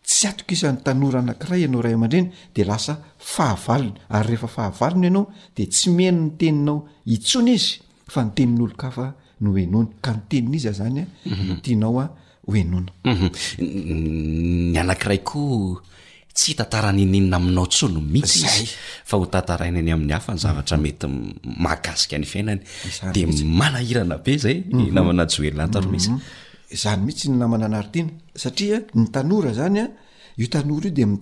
tsy 0.08 0.24
atokisan'ny 0.30 0.80
tanora 0.86 1.18
anankiray 1.22 1.60
ianao 1.64 1.82
ray 1.84 1.94
aman-dreny 1.98 2.28
dea 2.54 2.64
lasa 2.70 2.92
fahavalony 3.32 3.94
ary 4.16 4.26
rehefa 4.30 4.48
fahavalony 4.54 5.06
ianao 5.08 5.24
dia 5.56 5.66
tsy 5.72 5.86
maino 5.96 6.20
ny 6.24 6.30
teninao 6.40 6.76
itsona 7.14 7.50
izy 7.58 7.70
fa 8.12 8.20
nytenin'olo 8.26 8.74
kafa 8.82 9.06
ny 9.40 9.48
oenona 9.54 9.88
ka 10.04 10.10
ny 10.16 10.20
tenina 10.30 10.56
izy 10.58 10.68
ao 10.70 10.74
zany 10.80 11.00
a 11.00 11.04
mhm. 11.32 11.58
tianao 11.64 11.98
a 12.04 12.10
oenona 12.50 12.90
mhm. 13.12 13.26
ny 14.72 14.78
anankiray 14.82 15.20
koa 15.26 15.82
tsy 16.34 16.52
htantara 16.54 16.90
nyninna 16.92 17.36
aminao 17.36 17.66
tsono 17.66 18.00
mihitsy 18.00 18.46
izy 18.46 18.66
fa 19.08 19.16
ho 19.16 19.26
tantaraina 19.26 19.80
ny 19.82 19.92
amin'ny 19.94 20.12
hafa 20.14 20.32
ny 20.34 20.38
zavatra 20.44 20.76
mety 20.84 21.06
mahagasika 21.62 22.16
ny 22.18 22.26
fiainanyde 22.32 23.20
manahirana 23.60 24.16
be 24.24 24.32
zay 24.42 24.56
mhm. 24.72 24.92
namana 24.94 25.22
joelona 25.30 25.64
ntaro 25.68 25.88
mihitsy 25.92 26.10
mhm. 26.10 26.20
zany 26.82 27.00
mihitsy 27.04 27.26
n 27.30 27.34
namana 27.42 27.66
natiana 27.74 28.12
a 28.44 28.48
y 28.48 28.50
diadna 30.44 31.14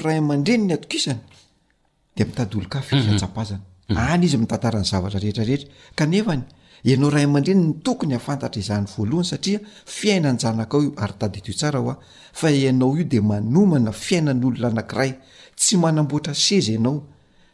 aareny 0.00 1.20
nyitadyloafataazany 2.18 3.58
ay 3.96 4.26
y 4.34 4.36
mttarany 4.42 4.84
zavatra 4.90 5.20
reetrareetra 5.20 5.68
keay 5.98 6.40
ianao 6.84 7.10
raha 7.10 7.24
aman-dreny 7.24 7.60
ny 7.66 7.72
tokony 7.82 8.14
ahafantatra 8.14 8.60
izany 8.60 8.86
voalohany 8.96 9.24
satria 9.24 9.60
fiainany 9.86 10.38
janakao 10.38 10.82
io 10.82 10.92
ary 10.96 11.12
tady 11.18 11.40
ty 11.40 11.50
o 11.50 11.54
tsara 11.54 11.78
ho 11.78 11.90
a 11.90 11.96
fa 12.32 12.50
ianao 12.50 12.96
io 12.96 13.04
de 13.04 13.20
manomana 13.20 13.92
fiainanyolona 13.92 14.68
anankiray 14.68 15.14
tsy 15.56 15.76
manamboatra 15.76 16.34
seza 16.34 16.72
inao 16.72 17.02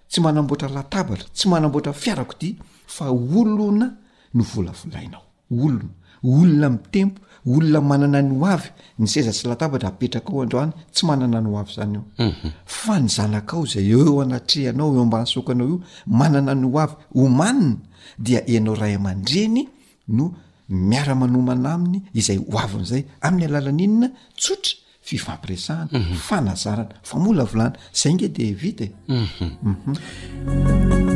tsy 0.09 0.21
manamboatra 0.21 0.69
latabatra 0.69 1.27
tsy 1.35 1.49
manamboatra 1.49 1.93
fiarako 1.93 2.33
ty 2.39 2.57
fa 2.87 3.11
olona 3.11 3.97
no 4.35 4.43
volavolainao 4.55 5.23
olona 5.51 5.89
olona 6.23 6.69
mi'ny 6.71 6.83
tempo 6.91 7.21
olona 7.47 7.81
manana 7.81 8.21
ny 8.23 8.39
oavy 8.43 8.69
ny 8.99 9.07
seza 9.07 9.33
sy 9.33 9.49
latabatra 9.49 9.89
apetraka 9.89 10.33
o 10.33 10.43
androany 10.43 10.73
tsy 10.93 11.07
manana 11.07 11.41
ny 11.41 11.49
o 11.49 11.59
avy 11.59 11.73
zany 11.73 11.95
io 11.95 12.05
mhm. 12.29 12.49
fa 12.67 12.99
nyzanakao 13.01 13.65
zay 13.73 13.91
eo 13.93 14.21
anatrehanao 14.23 14.91
eo 14.95 15.03
ambanasokanao 15.03 15.67
io 15.69 15.81
manana 16.07 16.55
ny 16.55 16.67
oavy 16.75 16.95
homanina 17.15 17.77
dia 18.19 18.47
inao 18.47 18.75
ray 18.75 18.95
aman-dreany 18.95 19.69
no 20.09 20.25
miara-manomana 20.69 21.73
aminy 21.75 22.01
izay 22.15 22.39
ho 22.39 22.59
avy 22.59 22.77
n'izay 22.81 23.05
amin'ny 23.21 23.45
alala 23.47 23.71
n'inona 23.73 24.09
tsotra 24.39 24.73
fifampiresahana 25.03 25.89
mhm. 25.99 26.15
fanazarana 26.29 26.95
fa 27.03 27.17
molavilana 27.19 27.75
zay 27.95 28.13
nge 28.15 28.29
de 28.29 28.53
vitae 28.53 28.93
mhm. 29.09 31.16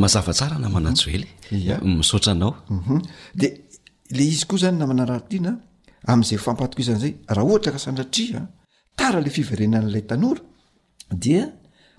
mazava 0.00 0.32
tsara 0.38 0.56
namana 0.64 0.88
atso 0.90 1.06
ely 1.16 1.26
misotranao 1.98 2.52
mhm. 2.76 2.98
de 3.40 3.48
le 4.16 4.22
izy 4.32 4.42
koa 4.48 4.58
zany 4.62 4.76
namana 4.80 5.04
rahatiana 5.10 5.52
amn'izay 6.10 6.40
fampatiko 6.44 6.80
izany 6.82 6.98
izay 7.00 7.14
raha 7.36 7.46
ohatra 7.48 7.70
ka 7.74 7.80
sandratria 7.86 8.40
tara 8.98 9.18
la 9.24 9.30
fivarenan'ilay 9.36 10.04
tanora 10.10 10.42
dia 11.22 11.44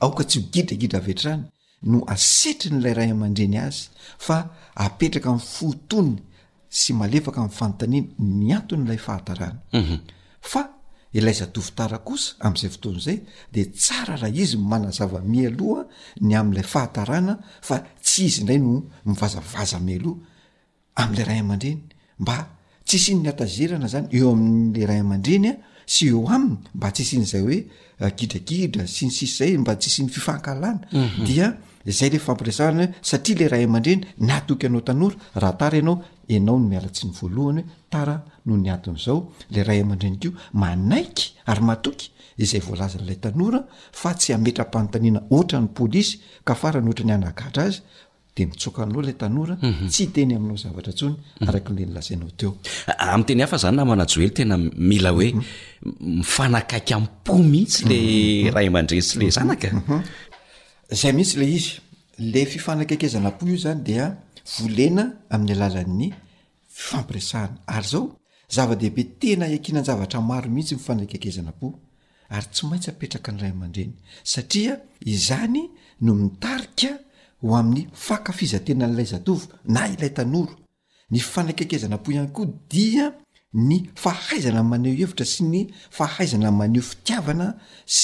aoka 0.04 0.24
tsy 0.30 0.38
hogidragidra 0.42 0.98
avetrany 1.02 1.42
no 1.92 1.98
asetri 2.14 2.68
nyilay 2.74 2.94
ray 2.98 3.10
aman-dreny 3.14 3.58
azy 3.68 3.80
fa 4.26 4.38
apetraka 4.86 5.30
mi' 5.36 5.46
fohotony 5.56 6.12
sy 6.80 6.92
malefaka 7.00 7.40
amin'ny 7.42 7.58
fanotaniny 7.60 8.08
ny 8.40 8.50
antony 8.58 8.84
ilay 8.86 9.00
fahatarana 9.08 9.58
mhm. 9.80 9.98
fa 10.52 10.62
ilaiza 11.18 11.46
dovitara 11.54 11.98
kosa 12.06 12.36
am'zay 12.40 12.70
fotoanyzay 12.70 13.18
de 13.52 13.64
tsara 13.78 14.16
raha 14.22 14.30
izy 14.44 14.58
manazavamialoha 14.72 15.84
ny 16.28 16.32
am'lay 16.42 16.64
fahatarana 16.74 17.34
fa 17.68 17.76
tsy 18.06 18.24
izy 18.30 18.42
ndray 18.44 18.60
no 18.66 18.74
mivazavazameloha 19.06 20.20
amle 21.02 21.24
ray 21.28 21.40
ama-dreny 21.44 21.80
mba 22.20 22.36
tsisi 22.86 23.12
atzerana 23.32 23.88
zany 23.94 24.08
eo 24.18 24.30
amle 24.36 24.84
ray 24.90 25.00
ama-renya 25.04 25.54
sy 25.94 26.04
eoay 26.12 26.40
mba 26.78 26.88
tssnzay 26.96 27.42
oe 27.50 27.58
gidragidra 28.18 28.84
ah, 28.84 28.88
sy 28.96 29.04
ny 29.06 29.12
ssay 29.12 29.54
mba 29.58 29.76
tss 29.76 30.00
ny 30.04 30.08
fidiayemih 30.10 32.24
mhm. 32.24 32.52
saale 33.02 33.48
raadreny 33.50 34.04
natoky 34.28 34.66
anao 34.68 34.82
tanora 34.88 35.16
rahatara 35.42 35.78
anao 35.82 35.98
anao 36.30 36.58
no 36.60 36.66
mialatsy 36.68 37.04
ny 37.08 37.12
voalohany 37.20 37.62
hoe 37.62 37.70
tara 37.90 38.16
no 38.46 38.58
ny 38.58 38.70
atin' 38.74 38.98
zao 38.98 39.32
la 39.54 39.64
ray 39.68 39.80
aman-drenikaio 39.82 40.34
manaiky 40.62 41.26
ary 41.52 41.62
matoky 41.70 42.06
izay 42.38 42.62
voalazanailay 42.68 43.20
tanora 43.24 43.60
fa 44.02 44.14
tsy 44.14 44.34
ametra 44.34 44.64
ampanontanina 44.66 45.20
otra 45.30 45.60
ny 45.62 45.68
polisy 45.80 46.20
ka 46.46 46.54
afarany 46.54 46.88
oatra 46.90 47.06
ny 47.06 47.14
anagatra 47.14 47.64
azy 47.70 47.78
de 48.36 48.42
mitsoka 48.46 48.80
aminao 48.84 49.02
lay 49.08 49.16
tanora 49.22 49.56
mhm. 49.62 49.88
tsy 49.92 50.04
teny 50.16 50.32
aminao 50.40 50.58
zavatra 50.64 50.92
ntsony 50.94 51.16
mhm. 51.40 51.50
arak 51.50 51.70
le 51.70 51.76
nilazainao 51.86 52.30
teo 52.40 52.52
am'teny 53.14 53.42
hafa 53.44 53.58
zany 53.64 53.76
namanajoely 53.76 54.30
tena 54.38 54.56
mila 54.90 55.12
oe 55.20 55.28
mhm. 55.34 55.42
mifanakaiky 56.18 56.94
ampo 56.98 57.38
mihitsy 57.52 57.84
la 58.48 58.52
ray 58.58 58.68
aman-drentsy 58.72 59.16
le 59.20 59.26
zaaaayihitsyle 59.38 61.48
iz 61.58 61.66
le 62.32 62.42
fifaaikezna 62.46 63.30
mpo 63.30 63.44
io 63.50 63.58
zany 63.58 63.80
dia 63.84 64.16
volena 64.58 65.04
amin'ny 65.34 65.54
alalan'ny 65.54 66.08
ifampirisahna 66.10 67.58
aryzao 67.68 68.06
zava-dehibe 68.54 69.04
tena 69.20 69.48
iakinanjavatra 69.56 70.20
maro 70.32 70.50
mihitsy 70.56 70.76
mifanakeikezana 70.78 71.52
mpo 71.56 71.68
ary 72.36 72.48
tsy 72.54 72.64
maintsy 72.70 72.90
apetraka 72.94 73.30
ny 73.34 73.38
ray 73.44 73.52
aman-dreny 73.56 73.92
satria 74.32 74.74
izany 75.14 75.60
no 76.06 76.12
mitarika 76.22 76.92
ho 77.46 77.50
amin'ny 77.60 77.84
fakafizatena 78.06 78.84
an'lay 78.88 79.06
zatovo 79.14 79.46
na 79.74 79.82
ilay 79.94 80.12
tanora 80.18 80.54
ny 81.14 81.20
fanakeikezanampo 81.34 82.08
ihany 82.14 82.30
koa 82.36 82.48
dia 82.74 83.06
ny 83.70 83.78
fahaizana 84.04 84.62
maneho 84.72 84.96
hevitra 85.02 85.26
sy 85.34 85.42
ny 85.52 85.62
fahaizana 85.98 86.50
maneho 86.60 86.84
fitiavana 86.90 87.48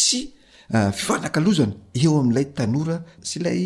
sy 0.03 0.19
ah, 0.75 0.89
fifanakalozana 0.97 1.73
eo 2.01 2.13
amin'ilay 2.21 2.47
tanora 2.59 2.97
sy 3.27 3.35
ilay 3.39 3.59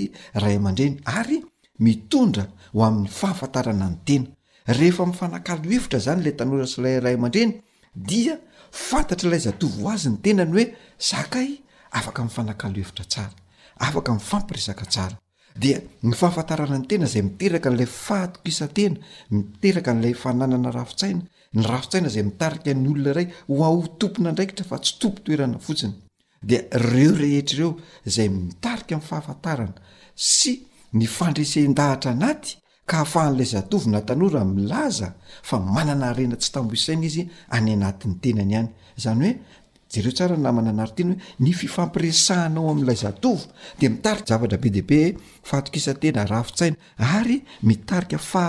ray 0.44 0.56
aman-dreny 0.62 0.96
ary 1.20 1.38
mitondra 1.86 2.44
ho 2.74 2.80
amin'ny 2.88 3.08
fahafantarana 3.20 3.86
ny 3.92 3.98
tena 4.08 4.28
rehefa 4.68 5.06
mifanakalo 5.06 5.62
hevitra 5.64 6.00
zany 6.00 6.24
lay 6.24 6.32
tanora 6.36 6.68
sylay 6.68 7.00
ray 7.00 7.16
ama-dreny 7.16 7.62
dia 7.96 8.40
fantatra 8.72 9.28
ilay 9.28 9.40
zatovo 9.40 9.90
azy 9.90 10.10
ny 10.10 10.20
tenany 10.24 10.52
hoe 10.54 10.66
zaka 11.10 11.42
y 11.42 11.62
afaka 11.92 12.24
mifanakalohevitra 12.24 13.06
tsara 13.06 13.34
afaka 13.78 14.12
nifampiresaka 14.14 14.86
tsara 14.86 15.18
dia 15.56 15.82
ny 16.04 16.14
fahafatarana 16.14 16.78
ny 16.78 16.86
tena 16.88 17.06
zay 17.06 17.22
miteraka 17.22 17.70
n'lay 17.70 17.88
fatok 17.88 18.42
isa 18.50 18.68
tena 18.68 18.98
miteraka 19.30 19.94
n'lay 19.94 20.14
fananana 20.14 20.72
rafitsaina 20.72 21.22
ny 21.54 21.62
rafintsaina 21.66 22.10
zay 22.10 22.24
mitarika 22.24 22.74
ny 22.74 22.90
olona 22.90 23.10
iray 23.12 23.28
hoaho 23.48 23.88
tompona 24.00 24.32
ndraikitra 24.32 24.66
fa 24.66 24.78
tsy 24.80 24.94
tompo 25.00 25.22
toerana 25.24 25.58
fotsiny 25.60 25.94
dia 26.44 26.62
reo 26.72 27.12
rehetra 27.18 27.56
ireo 27.56 27.78
zay 28.06 28.30
mitarika 28.30 28.96
mi'n 28.96 29.08
fahafatarana 29.10 29.74
sy 30.16 30.54
ny 30.94 31.06
fandresen-dahatra 31.08 32.12
anaty 32.16 32.61
ka 32.92 33.08
hafahan'ilay 33.08 33.48
zatovy 33.48 33.88
na 33.88 34.04
tanora 34.04 34.44
milaza 34.44 35.08
fa 35.48 35.56
manana 35.60 36.10
harena 36.12 36.36
tsy 36.36 36.50
tambo 36.52 36.74
isaina 36.76 37.06
izy 37.08 37.24
any 37.56 37.72
anatiny 37.78 38.16
tenany 38.24 38.54
any 38.60 38.70
zany 39.04 39.28
hoe 39.30 39.36
jareo 39.92 40.12
tsara 40.18 40.36
namana 40.46 40.70
ana 40.74 40.84
ary 40.84 40.94
tena 40.98 41.14
hoe 41.14 41.22
ny 41.44 41.52
fifampiresahanao 41.60 42.66
amn'ilay 42.72 42.98
zatovo 43.06 43.46
dea 43.80 43.90
mitarika 43.94 44.30
zavatra 44.32 44.58
be 44.64 44.70
deibe 44.76 45.00
fatokisatena 45.50 46.22
rahafitsaina 46.32 46.78
ary 47.18 47.38
mitarika 47.70 48.18
fa 48.32 48.46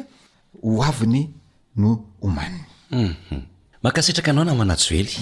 hoaviny 0.63 1.21
no 1.81 1.89
omaniny 2.25 2.65
mhm. 2.91 3.52
makasitraka 3.83 4.31
anao 4.31 4.43
namana 4.43 4.75
joely 4.75 5.15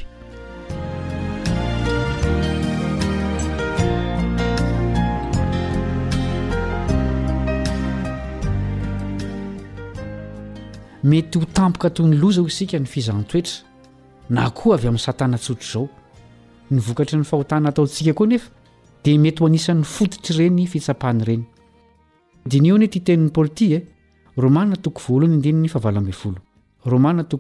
mety 11.04 11.40
ho 11.40 11.46
tampoka 11.46 11.90
toy 11.94 12.08
ny 12.10 12.18
lozaho 12.18 12.48
isika 12.50 12.80
ny 12.82 12.90
fizantoetra 12.96 13.62
na 14.34 14.50
koa 14.50 14.76
avy 14.80 14.88
amin'ny 14.90 15.06
satana 15.06 15.38
tsotro 15.38 15.68
zao 15.76 15.86
ny 16.72 16.82
vokatry 16.82 17.20
ny 17.20 17.24
fahotana 17.24 17.70
ataotsika 17.70 18.18
koanefa 18.18 18.50
dmety 19.04 19.42
hoasan'ny 19.44 19.84
fototry 19.86 20.38
renyfitspany 20.50 21.24
rey 21.28 21.40
dino 22.52 22.76
ttenn'nylti 22.94 23.66
e, 23.74 23.76
rmana 24.42 24.76
tokolo 24.76 25.26
o 26.86 26.88
rmaa 26.90 27.24
too 27.24 27.40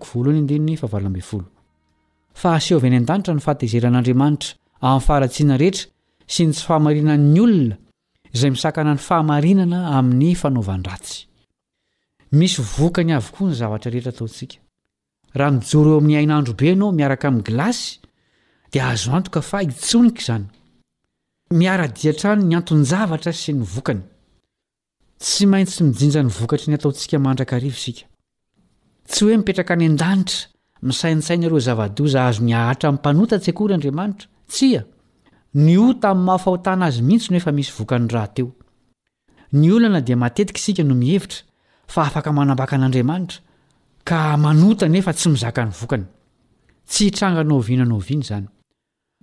aseo 2.55 2.77
any 2.87 2.95
a-daitra 3.01 3.33
ny 3.35 3.41
fatezeran'andriamanitra 3.45 4.53
amin'ny 4.89 5.01
faharatsiana 5.05 5.55
rehetra 5.59 5.85
sy 6.33 6.43
ny 6.47 6.51
tsy 6.53 6.63
fahamarinann'ny 6.67 7.39
olona 7.43 7.75
izay 8.35 8.51
misakana 8.53 8.93
ny 8.95 8.99
fahamarinana 9.07 9.79
amin'ny 9.97 10.29
fanaovanratsy 10.41 11.17
any 12.31 12.47
akoa 13.19 13.49
ny 13.49 13.55
zrehertotshamijoro 13.59 15.89
eo 15.91 15.97
amin'ny 15.99 16.15
ainandrobe 16.21 16.67
anao 16.75 16.91
miaraka 16.99 17.27
min'ny 17.33 17.47
glasy 17.51 17.85
d 18.71 18.73
azonoka 18.91 19.41
fatni 19.41 20.49
miaradiantrany 21.51 22.43
ny 22.45 22.55
anton-javatra 22.59 23.31
sy 23.33 23.53
ny 23.57 23.63
vokany 23.65 24.03
tsy 25.17 25.47
maintsy 25.49 25.83
mijinja 25.83 26.21
ny 26.23 26.29
vokatry 26.29 26.69
ny 26.69 26.77
ataontsika 26.77 27.17
mandraka 27.19 27.57
rivo 27.59 27.73
isika 27.79 28.05
tsy 29.09 29.25
hoe 29.25 29.37
mipetraka 29.37 29.73
any 29.73 29.85
an-danitra 29.89 30.45
misainsaina 30.85 31.47
iereo 31.49 31.59
zava-doza 31.67 32.27
azo 32.27 32.41
nihahatra 32.45 32.89
nmpanota 32.93 33.39
tsy 33.41 33.51
akory 33.53 33.73
andriamanitra 33.73 34.27
tsi 34.51 34.67
a 34.79 34.83
ny 35.65 35.73
ota 35.87 36.13
min'ny 36.13 36.25
mahafahotana 36.27 36.85
azy 36.89 37.01
mihitsy 37.07 37.29
noefa 37.33 37.51
misy 37.57 37.71
vokany 37.79 38.05
rahateo 38.13 38.49
ny 39.59 39.73
olana 39.75 39.99
dia 40.07 40.17
matetika 40.23 40.59
isika 40.61 40.83
no 40.83 40.95
mihevitra 41.01 41.39
fa 41.93 42.01
afaka 42.07 42.29
manabaka 42.37 42.73
an'andriamanitra 42.77 43.39
ka 44.07 44.37
manota 44.37 44.85
nefa 44.95 45.11
tsy 45.17 45.27
mizaka 45.33 45.65
ny 45.65 45.71
vokany 45.81 46.05
tsy 46.89 47.01
hitranganao 47.05 47.59
viananao 47.67 47.99
viana 48.07 48.25
zany 48.29 48.47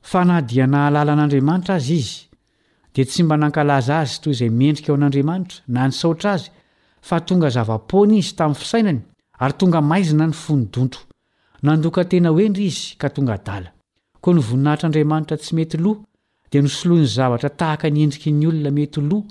fa 0.00 0.22
nahadianahalala 0.28 1.12
an'andriamanitra 1.12 1.74
azy 1.76 1.94
izy 1.94 2.28
dia 2.94 3.04
tsy 3.06 3.22
mba 3.24 3.36
nankalaza 3.36 3.98
azy 4.00 4.18
toy 4.22 4.32
izay 4.36 4.50
miendrika 4.58 4.88
eo 4.92 4.96
an'andriamanitra 4.98 5.56
na 5.74 5.82
nysaotra 5.88 6.30
azy 6.36 6.48
fa 7.08 7.16
tonga 7.26 7.48
zavapona 7.56 8.14
izy 8.20 8.32
tamin'ny 8.36 8.58
fisainany 8.60 9.00
ary 9.42 9.54
tonga 9.58 9.80
maizina 9.80 10.26
ny 10.26 10.34
fonidontro 10.44 11.00
nandoka 11.62 12.04
tena 12.04 12.28
hoendry 12.36 12.66
izy 12.70 12.96
ka 13.00 13.08
tonga 13.14 13.36
dala 13.46 13.68
koa 14.20 14.34
ny 14.34 14.40
voninahitr'andriamanitra 14.48 15.36
tsy 15.40 15.52
mety 15.56 15.76
loha 15.84 16.00
dia 16.50 16.62
nosoloan'ny 16.62 17.06
zavatra 17.16 17.50
tahaka 17.60 17.88
nyendriky 17.90 18.30
ny 18.32 18.46
olona 18.48 18.70
mety 18.70 19.00
lo 19.10 19.24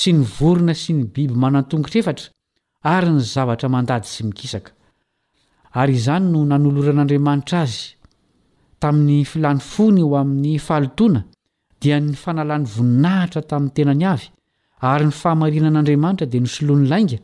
sy 0.00 0.12
ny 0.12 0.22
vorona 0.38 0.74
sy 0.74 0.92
ny 0.98 1.04
biby 1.14 1.34
manantongotra 1.42 1.98
eftra 2.04 2.28
ary 2.84 3.10
ny 3.12 3.20
zavatra 3.20 3.68
mandady 3.68 4.08
sy 4.08 4.24
mikisaka 4.24 4.70
ary 5.72 5.94
izany 5.98 6.30
no 6.32 6.40
nanoloran'andriamanitra 6.48 7.60
azy 7.60 7.96
tamin'ny 8.80 9.24
filany 9.28 9.60
fony 9.72 10.00
ho 10.02 10.14
amin'ny 10.16 10.56
fahalotoana 10.58 11.20
dia 11.80 11.98
ny 12.00 12.14
fanalan'ny 12.22 12.66
voninahitra 12.76 13.42
tamin'ny 13.50 13.74
tenany 13.76 14.06
avy 14.14 14.30
ary 14.92 15.04
ny 15.06 15.12
fahamarinan'andriamanitra 15.20 16.26
dia 16.32 16.40
nysoloany 16.46 16.88
lainga 16.92 17.18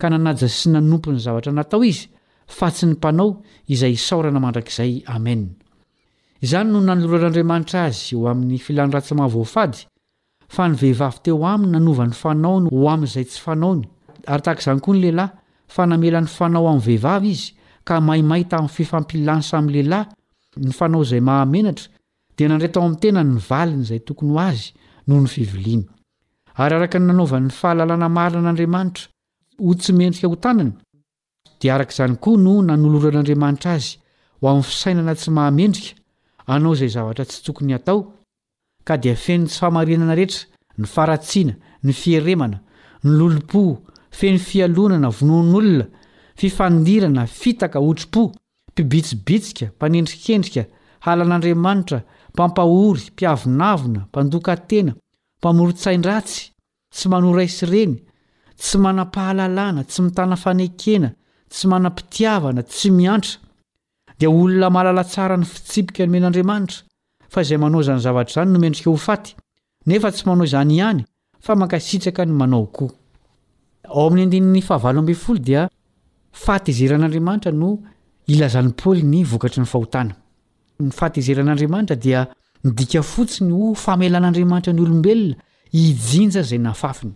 ka 0.00 0.10
nanaja 0.10 0.48
sy 0.48 0.70
nanompo 0.72 1.12
ny 1.14 1.20
zavatra 1.26 1.52
natao 1.52 1.84
izy 1.92 2.08
fa 2.56 2.72
tsy 2.72 2.86
ny 2.86 2.94
mpanao 2.96 3.30
izay 3.74 3.94
saorana 4.06 4.40
mandrakizay 4.46 4.94
amea 5.16 5.44
izany 6.46 6.70
no 6.72 6.80
nanoloran'andriamanitra 6.88 7.84
azy 7.90 8.14
eho 8.16 8.26
amin'ny 8.32 8.58
filan'ny 8.66 8.92
ratsyma 8.96 9.26
voafady 9.36 9.84
fa 10.56 10.68
ny 10.70 10.74
vehivavy 10.82 11.20
teo 11.24 11.38
aminy 11.52 11.72
nanovan'ny 11.76 12.16
fanaony 12.22 12.72
ho 12.76 12.88
amin'izay 12.96 13.26
tsy 13.30 13.40
fanaony 13.46 13.84
ary 14.26 14.42
tahaka 14.42 14.60
izany 14.60 14.80
koa 14.80 14.94
ny 14.94 15.00
lehilahy 15.02 15.30
fa 15.68 15.86
namela 15.86 16.20
ny 16.20 16.26
fanao 16.28 16.66
amin'ny 16.68 16.86
vehivava 16.86 17.26
izy 17.26 17.54
ka 17.84 18.00
mahimay 18.00 18.44
tamin'ny 18.50 18.72
fifampilanysa 18.74 19.58
amin'ny 19.58 19.72
lehilahy 19.72 20.06
ny 20.66 20.72
fanao 20.76 21.02
izay 21.06 21.20
mahamenatra 21.20 21.88
dia 22.38 22.48
nandretao 22.48 22.82
amin'ny 22.84 23.00
tena 23.02 23.24
ny 23.24 23.38
valina 23.50 23.82
izay 23.86 24.00
tokony 24.00 24.32
ho 24.34 24.38
azy 24.46 24.72
noho 25.06 25.20
ny 25.24 25.28
fivoliana 25.28 25.84
ary 26.56 26.74
araka 26.78 26.98
ny 27.00 27.06
nanaovan'ny 27.10 27.50
fahalalana 27.58 28.08
maria 28.18 28.38
an'andriamanitra 28.42 29.04
ho 29.64 29.74
tsy 29.74 29.92
mendrika 29.92 30.28
ho 30.28 30.36
tanany 30.44 30.72
dia 31.60 31.74
arak' 31.74 31.92
izany 31.94 32.16
koa 32.24 32.36
no 32.44 32.54
nanoloora 32.62 33.08
an'andriamanitra 33.14 33.72
azy 33.78 33.98
ho 34.40 34.44
amin'ny 34.48 34.64
fisainana 34.72 35.14
tsy 35.14 35.30
mahamendrika 35.30 35.94
anao 36.46 36.74
izay 36.74 36.88
zavatra 36.96 37.24
tsy 37.24 37.42
tokony 37.46 37.74
hatao 37.76 38.00
ka 38.84 38.96
dia 38.96 39.16
feno 39.16 39.46
tsy 39.46 39.58
famarinana 39.58 40.14
rehetra 40.14 40.46
ny 40.78 40.86
faratsiana 40.94 41.54
ny 41.82 41.92
fieremana 41.92 42.58
ny 43.04 43.10
lolompo 43.18 43.62
feny 44.18 44.38
fialonana 44.38 45.10
vonoan'olona 45.16 45.86
fifandirana 46.38 47.26
fitaka 47.40 47.78
hotripo 47.86 48.22
mpibitsibitsika 48.72 49.66
mpanendrikendrika 49.70 50.62
halan'andriamanitra 51.04 51.98
mpampahory 52.34 53.02
mpiavonavona 53.12 54.00
mpandokantena 54.08 54.92
mpamoro-tsaindratsy 55.38 56.42
tsy 56.94 57.08
manoraisy 57.12 57.66
reny 57.72 57.94
tsy 58.60 58.76
manam-pahalalàna 58.82 59.82
tsy 59.84 60.00
mitana 60.04 60.36
fanekena 60.42 61.08
tsy 61.50 61.64
manam-pitiavana 61.70 62.62
tsy 62.62 62.88
miantra 62.96 63.40
dia 64.18 64.28
olona 64.30 64.68
mahalala 64.70 65.04
tsara 65.04 65.36
ny 65.36 65.44
fitsipika 65.52 66.06
nomen'andriamanitra 66.06 66.78
fa 67.32 67.40
izay 67.42 67.58
manao 67.62 67.80
izany 67.80 68.00
zavatra 68.06 68.30
izany 68.32 68.50
nomendrika 68.52 68.90
ho 68.90 68.96
faty 68.96 69.34
nefa 69.86 70.08
tsy 70.12 70.24
manao 70.28 70.44
izany 70.44 70.72
ihany 70.80 71.00
fa 71.44 71.52
mankasitraka 71.56 72.22
ny 72.26 72.32
manao 72.40 72.66
koa 72.76 72.90
ao 73.88 74.06
amin'y 74.06 74.22
andini'ny 74.24 74.62
fahavalo 74.62 75.00
ambin'nyfolo 75.00 75.38
dia 75.48 75.68
fahatezeran'andriamanitra 76.44 77.52
no 77.60 77.68
ilazan'ni 78.32 78.72
paoly 78.80 79.02
ny 79.12 79.22
vokatry 79.30 79.60
ny 79.62 79.66
fahotana 79.72 80.14
ny 80.80 80.90
fahatezeran'andriamanitra 80.98 81.96
dia 82.04 82.20
nidika 82.64 83.02
fotsiny 83.12 83.52
ho 83.58 83.66
famelan'andriamanitra 83.84 84.72
ny 84.76 84.80
olombelona 84.84 85.34
ijinja 85.72 86.40
izay 86.44 86.58
nafafiny 86.58 87.12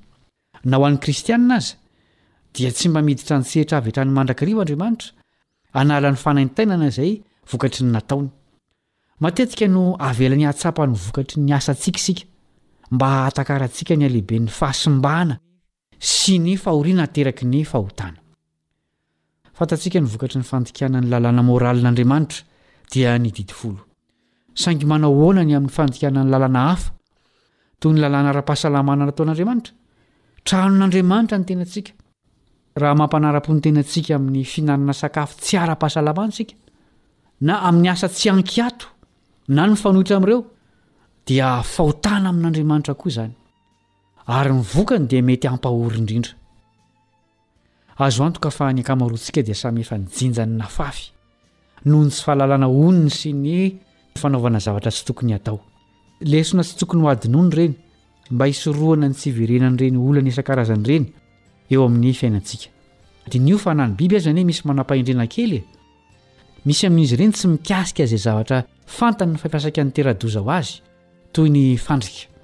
na 0.64 0.76
o 0.80 0.84
an'ni 0.86 0.98
kristianina 1.04 1.56
aza 1.60 1.74
dia 2.54 2.70
tsy 2.72 2.88
mbamiditra 2.88 3.36
any 3.36 3.44
tseetra 3.44 3.78
avy 3.78 3.88
etra 3.92 4.04
ny 4.04 4.10
mandrakiriva 4.14 4.62
andriamanitra 4.62 5.08
analany 5.80 6.16
fanaintainana 6.24 6.88
izay 6.92 7.22
vokatry 7.50 7.84
ny 7.84 7.92
nataony 7.94 8.28
matetika 9.20 9.68
no 9.68 9.82
avelany 10.08 10.44
hatsapany 10.48 10.92
vokatry 11.06 11.42
ny 11.42 11.52
asa 11.54 11.74
tsiksika 11.74 12.24
mba 12.90 13.06
hatakarantsika 13.24 13.94
ny 13.96 14.04
alehibe 14.06 14.38
ny 14.40 14.48
fahasombahana 14.58 15.34
shnfantaikanyvokatry 15.96 17.50
ny 20.36 20.42
fandikanany 20.44 21.06
lalàna 21.08 21.42
moralin'andriamanitra 21.42 22.42
dia 22.92 23.16
ny 23.18 23.30
didifolo 23.32 23.80
saingy 24.54 24.84
manao 24.86 25.12
hoanany 25.16 25.54
amin'ny 25.56 25.72
fandikana 25.76 26.20
n'ny 26.20 26.30
lalàna 26.34 26.60
hafa 26.68 26.90
toy 27.80 27.92
ny 27.92 28.00
lalàna 28.00 28.28
ara-pahasalamana 28.32 29.06
nataon'andriamanitra 29.06 29.72
tranon'andriamanitra 30.46 31.38
ny 31.40 31.44
tenantsika 31.48 31.92
raha 32.80 32.94
mampanara-pony 33.00 33.60
tenantsika 33.64 34.12
amin'ny 34.18 34.44
fihinanana 34.44 34.92
sakafo 35.00 35.34
tsy 35.40 35.56
ara-pahasalamana 35.56 36.32
sika 36.36 36.54
na 37.40 37.54
amin'ny 37.68 37.88
asa 37.88 38.08
tsy 38.08 38.28
han-kiato 38.30 38.86
na 39.48 39.66
ny 39.66 39.74
fanohitra 39.82 40.16
ami'ireo 40.20 40.40
dia 41.26 41.48
fahotana 41.62 42.28
amin'andriamanitra 42.32 42.94
koa 42.94 43.08
izany 43.10 43.34
ary 44.26 44.52
nivokany 44.52 45.06
dia 45.08 45.22
mety 45.22 45.48
hampahory 45.48 45.98
indrindra 45.98 46.32
ahzo 47.98 48.24
antoka 48.26 48.50
fa 48.50 48.72
ny 48.72 48.80
akamaroantsika 48.80 49.42
dia 49.46 49.54
samyefa 49.54 49.98
nijinja 49.98 50.46
ny 50.46 50.56
nafafy 50.58 51.12
noho 51.86 52.02
ny 52.04 52.10
tsy 52.10 52.22
fahalalana 52.24 52.66
oniny 52.68 53.10
sy 53.10 53.30
ny 53.32 53.78
fanaovana 54.18 54.58
zavatra 54.60 54.90
tsy 54.90 55.04
tokony 55.06 55.32
hatao 55.34 55.60
lesoana 56.20 56.64
tsy 56.64 56.76
tokony 56.76 57.02
ho 57.02 57.08
adin'ony 57.08 57.48
ireny 57.52 57.74
mba 58.30 58.44
hisoroana 58.50 59.08
ny 59.08 59.14
tsy 59.14 59.30
verenany 59.30 59.76
ireny 59.76 59.98
olana 59.98 60.28
esan-karazany 60.28 60.82
ireny 60.84 61.06
eo 61.70 61.86
amin'ny 61.86 62.12
fiainantsika 62.14 62.68
dinyo 63.30 63.58
fa 63.58 63.74
nany 63.74 63.94
bib 63.94 64.14
azy 64.16 64.24
zany 64.26 64.40
he 64.40 64.44
misy 64.44 64.66
manam-pahindrena 64.66 65.26
kely 65.26 65.54
e. 65.54 65.64
misy 66.64 66.86
amin'izy 66.86 67.14
ireny 67.14 67.32
tsy 67.32 67.46
mikasika 67.54 68.02
izay 68.02 68.18
zavatra 68.26 68.64
fantany 68.86 69.34
ny 69.34 69.38
fampiasaka 69.38 69.84
ny 69.86 69.94
tera-dozaho 69.94 70.50
azy 70.58 70.80
toy 71.32 71.46
ny 71.48 71.76
fandrika 71.78 72.34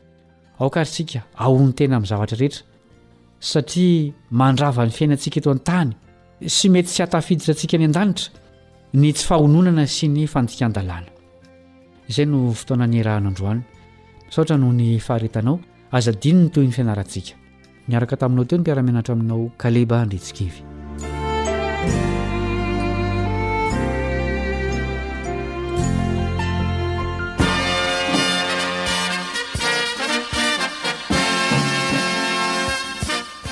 aokary 0.63 0.91
sika 0.97 1.21
aoany 1.47 1.73
tena 1.79 1.95
amin'ny 1.99 2.13
zavatra 2.13 2.37
rehetra 2.43 2.63
satria 3.53 4.13
mandravany 4.41 4.93
fiainantsika 4.99 5.39
eto 5.41 5.51
an-tany 5.57 5.91
sy 6.57 6.67
mety 6.75 6.91
tsy 6.93 7.01
hatafiditra 7.05 7.51
antsika 7.55 7.75
any 7.79 7.85
an-danitra 7.89 8.29
ny 9.03 9.09
tsy 9.17 9.25
fahononana 9.31 9.85
sy 9.97 10.07
ny 10.15 10.25
fandikan-dalàna 10.35 11.11
izay 12.13 12.27
no 12.31 12.39
fotoana 12.61 12.87
ny 12.93 12.99
rahino 13.09 13.29
androany 13.33 13.61
saotra 14.35 14.57
noho 14.63 14.73
ny 14.79 14.87
faharetanao 15.07 15.57
azadiany 15.99 16.39
ny 16.45 16.49
toy 16.55 16.67
ny 16.69 16.73
fianarantsika 16.79 17.35
miaraka 17.89 18.15
taminao 18.23 18.47
teo 18.49 18.57
ny 18.59 18.63
mpiaramenatra 18.63 19.13
aminao 19.19 19.45
kaleba 19.59 19.97
andritsikivy 20.05 20.61